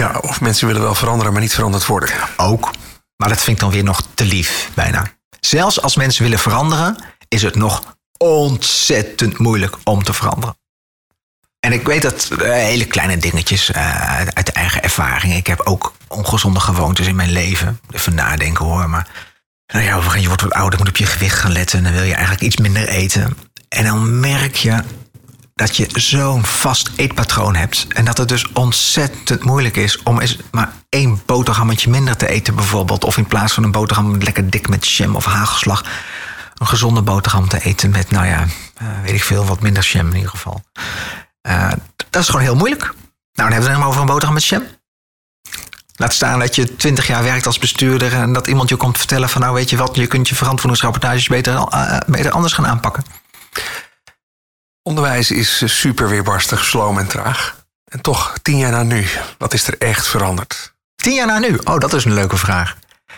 [0.00, 2.10] Ja, of mensen willen wel veranderen, maar niet veranderd worden.
[2.36, 2.70] Ook.
[3.16, 5.12] Maar dat vind ik dan weer nog te lief, bijna.
[5.40, 6.96] Zelfs als mensen willen veranderen,
[7.28, 10.56] is het nog ontzettend moeilijk om te veranderen.
[11.58, 15.34] En ik weet dat uh, hele kleine dingetjes uh, uit de eigen ervaring.
[15.34, 17.80] Ik heb ook ongezonde gewoontes in mijn leven.
[17.90, 18.88] Even nadenken hoor.
[18.88, 19.08] Maar
[19.66, 21.78] nou ja, je wordt wat ouder, moet op je gewicht gaan letten.
[21.78, 23.36] En dan wil je eigenlijk iets minder eten.
[23.68, 24.82] En dan merk je
[25.60, 27.86] dat je zo'n vast eetpatroon hebt.
[27.88, 32.54] En dat het dus ontzettend moeilijk is om eens maar één boterhammetje minder te eten,
[32.54, 33.04] bijvoorbeeld.
[33.04, 35.84] Of in plaats van een boterham lekker dik met jam of hagelslag,
[36.54, 38.40] een gezonde boterham te eten met, nou ja,
[38.82, 40.62] uh, weet ik veel, wat minder jam in ieder geval.
[41.48, 41.72] Uh,
[42.10, 42.82] dat is gewoon heel moeilijk.
[42.82, 42.94] Nou,
[43.32, 44.62] dan hebben we het helemaal over een boterham met jam.
[45.94, 49.28] Laat staan dat je twintig jaar werkt als bestuurder en dat iemand je komt vertellen
[49.28, 53.04] van, nou weet je wat, je kunt je verantwoordingsrapportages beter, uh, beter anders gaan aanpakken.
[54.82, 57.56] Onderwijs is super weerbarstig, sloom en traag.
[57.84, 59.06] En toch, tien jaar na nu,
[59.38, 60.74] wat is er echt veranderd?
[60.96, 61.58] Tien jaar na nu?
[61.64, 62.76] Oh, dat is een leuke vraag.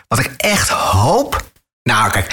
[0.08, 1.42] Wat ik echt hoop.
[1.82, 2.30] Nou, kijk.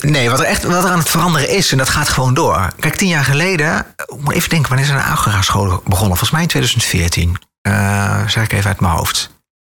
[0.00, 2.72] Nee, wat er echt wat er aan het veranderen is, en dat gaat gewoon door.
[2.78, 3.86] Kijk, tien jaar geleden.
[4.18, 6.16] Moet even denken, wanneer is er een Agora school begonnen?
[6.16, 7.36] Volgens mij in 2014.
[7.68, 9.30] Uh, zeg ik even uit mijn hoofd.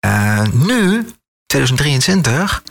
[0.06, 1.10] Uh, nu,
[1.46, 2.62] 2023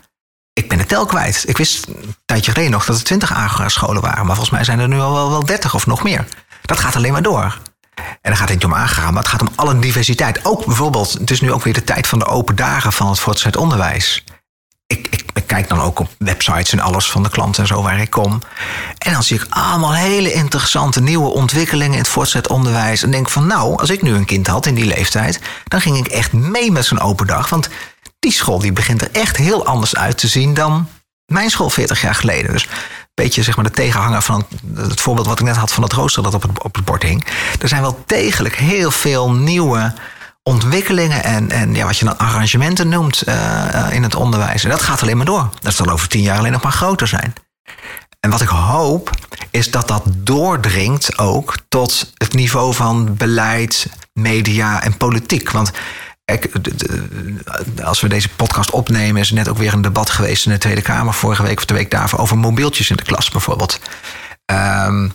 [0.60, 1.43] ik ben de tel kwijt.
[1.47, 4.26] Ik wist een tijdje geleden nog dat er 20 Agora-scholen waren.
[4.26, 6.26] Maar volgens mij zijn er nu al wel, wel 30 of nog meer.
[6.62, 7.57] Dat gaat alleen maar door.
[7.95, 10.45] En dan gaat het niet om Agora, maar het gaat om alle diversiteit.
[10.45, 13.20] Ook bijvoorbeeld, het is nu ook weer de tijd van de open dagen van het
[13.20, 14.24] voortgezet onderwijs.
[14.88, 17.82] Ik, ik, ik kijk dan ook op websites en alles van de klanten en zo
[17.82, 18.41] waar ik kom.
[18.97, 23.03] En dan zie ik allemaal hele interessante nieuwe ontwikkelingen in het voortgezet onderwijs.
[23.03, 25.97] En denk van nou, als ik nu een kind had in die leeftijd, dan ging
[25.97, 27.49] ik echt mee met zo'n open dag.
[27.49, 27.70] Want
[28.20, 30.88] die school die begint er echt heel anders uit te zien dan
[31.26, 32.51] mijn school 40 jaar geleden.
[32.51, 32.70] Dus een
[33.13, 34.45] beetje zeg maar de tegenhanger van
[34.76, 37.03] het, voorbeeld wat ik net had van het rooster dat op het, op het bord
[37.03, 37.26] hing.
[37.61, 39.93] Er zijn wel degelijk heel veel nieuwe
[40.43, 44.63] ontwikkelingen en, en ja, wat je dan arrangementen noemt uh, in het onderwijs.
[44.63, 45.49] En dat gaat alleen maar door.
[45.59, 47.34] Dat zal over tien jaar alleen nog maar groter zijn.
[48.20, 49.09] En wat ik hoop,
[49.51, 55.51] is dat dat doordringt ook tot het niveau van beleid, media en politiek.
[55.51, 55.72] Want
[57.84, 60.57] als we deze podcast opnemen, is er net ook weer een debat geweest in de
[60.57, 63.80] Tweede Kamer vorige week of de week daarvoor over mobieltjes in de klas bijvoorbeeld.
[64.45, 65.13] Um,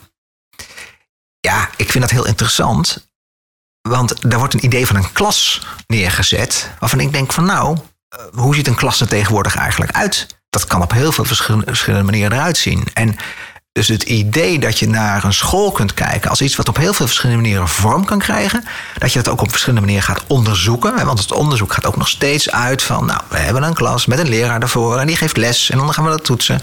[1.41, 3.09] ja, ik vind dat heel interessant.
[3.89, 6.71] Want daar wordt een idee van een klas neergezet.
[6.79, 10.27] Waarvan ik denk van nou, eh, hoe ziet een klas er tegenwoordig eigenlijk uit?
[10.51, 12.87] Dat kan op heel veel verschillende manieren eruit zien.
[12.93, 13.17] En
[13.75, 16.95] dus het idee dat je naar een school kunt kijken als iets wat op heel
[16.95, 18.65] veel verschillende manieren vorm kan krijgen,
[18.99, 21.05] dat je dat ook op verschillende manieren gaat onderzoeken.
[21.05, 24.19] Want het onderzoek gaat ook nog steeds uit van, nou, we hebben een klas met
[24.19, 26.61] een leraar daarvoor en die geeft les en dan gaan we dat toetsen.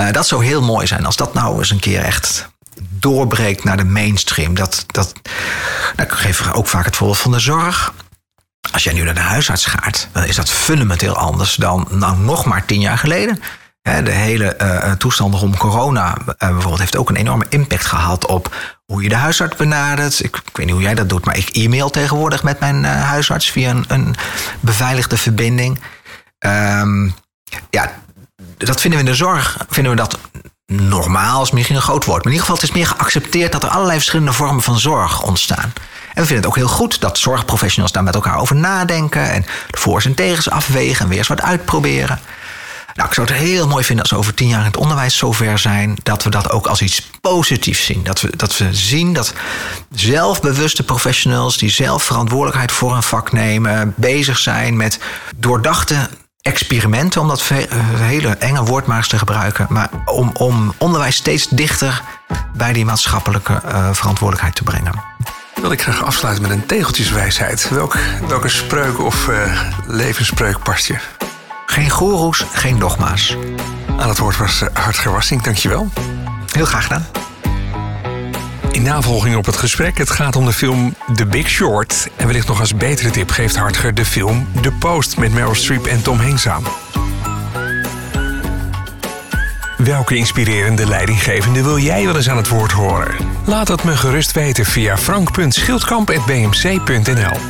[0.00, 2.48] Uh, dat zou heel mooi zijn als dat nou eens een keer echt
[2.80, 4.54] doorbreekt naar de mainstream.
[4.54, 5.12] Dat, dat,
[5.96, 7.92] nou, ik geef ook vaak het voorbeeld van de zorg.
[8.72, 12.44] Als jij nu naar de huisarts gaat, dan is dat fundamenteel anders dan nou, nog
[12.44, 13.42] maar tien jaar geleden.
[13.82, 18.54] De hele uh, toestand rond corona uh, bijvoorbeeld heeft ook een enorme impact gehad op
[18.84, 20.24] hoe je de huisarts benadert.
[20.24, 23.50] Ik, ik weet niet hoe jij dat doet, maar ik e-mail tegenwoordig met mijn huisarts
[23.50, 24.14] via een, een
[24.60, 25.80] beveiligde verbinding.
[26.38, 27.14] Um,
[27.70, 27.92] ja,
[28.56, 30.18] dat vinden we in de zorg, vinden we dat
[30.66, 32.24] normaal is misschien een groot woord.
[32.24, 35.22] Maar in ieder geval, het is meer geaccepteerd dat er allerlei verschillende vormen van zorg
[35.22, 35.72] ontstaan.
[36.14, 39.44] En we vinden het ook heel goed dat zorgprofessionals daar met elkaar over nadenken en
[39.70, 42.20] de voor's en tegens afwegen en weer eens wat uitproberen.
[42.94, 45.16] Nou, ik zou het heel mooi vinden als we over tien jaar in het onderwijs
[45.16, 48.02] zover zijn dat we dat ook als iets positiefs zien.
[48.02, 49.32] Dat we, dat we zien dat
[49.90, 54.98] zelfbewuste professionals die zelf verantwoordelijkheid voor een vak nemen, bezig zijn met
[55.36, 56.08] doordachte
[56.40, 57.42] experimenten, om dat
[57.96, 62.02] hele enge woord maar eens te gebruiken, maar om, om onderwijs steeds dichter
[62.54, 65.02] bij die maatschappelijke uh, verantwoordelijkheid te brengen.
[65.54, 67.68] Wil ik graag afsluiten met een tegeltjeswijsheid.
[67.68, 67.96] Welk,
[68.28, 70.96] welke spreuk of uh, levensspreuk past je?
[71.72, 73.36] Geen goeroes, geen dogma's.
[73.98, 75.88] Aan het woord was uh, Hartger Wassing, dankjewel.
[76.52, 77.06] Heel graag gedaan.
[78.70, 82.08] In navolging op het gesprek, het gaat om de film The Big Short.
[82.16, 85.86] En wellicht nog als betere tip geeft Hartger de film The Post met Meryl Streep
[85.86, 86.62] en Tom Hanks aan.
[89.76, 93.14] Welke inspirerende leidinggevende wil jij wel eens aan het woord horen?
[93.44, 97.40] Laat het me gerust weten via frank.schildkamp.bmc.nl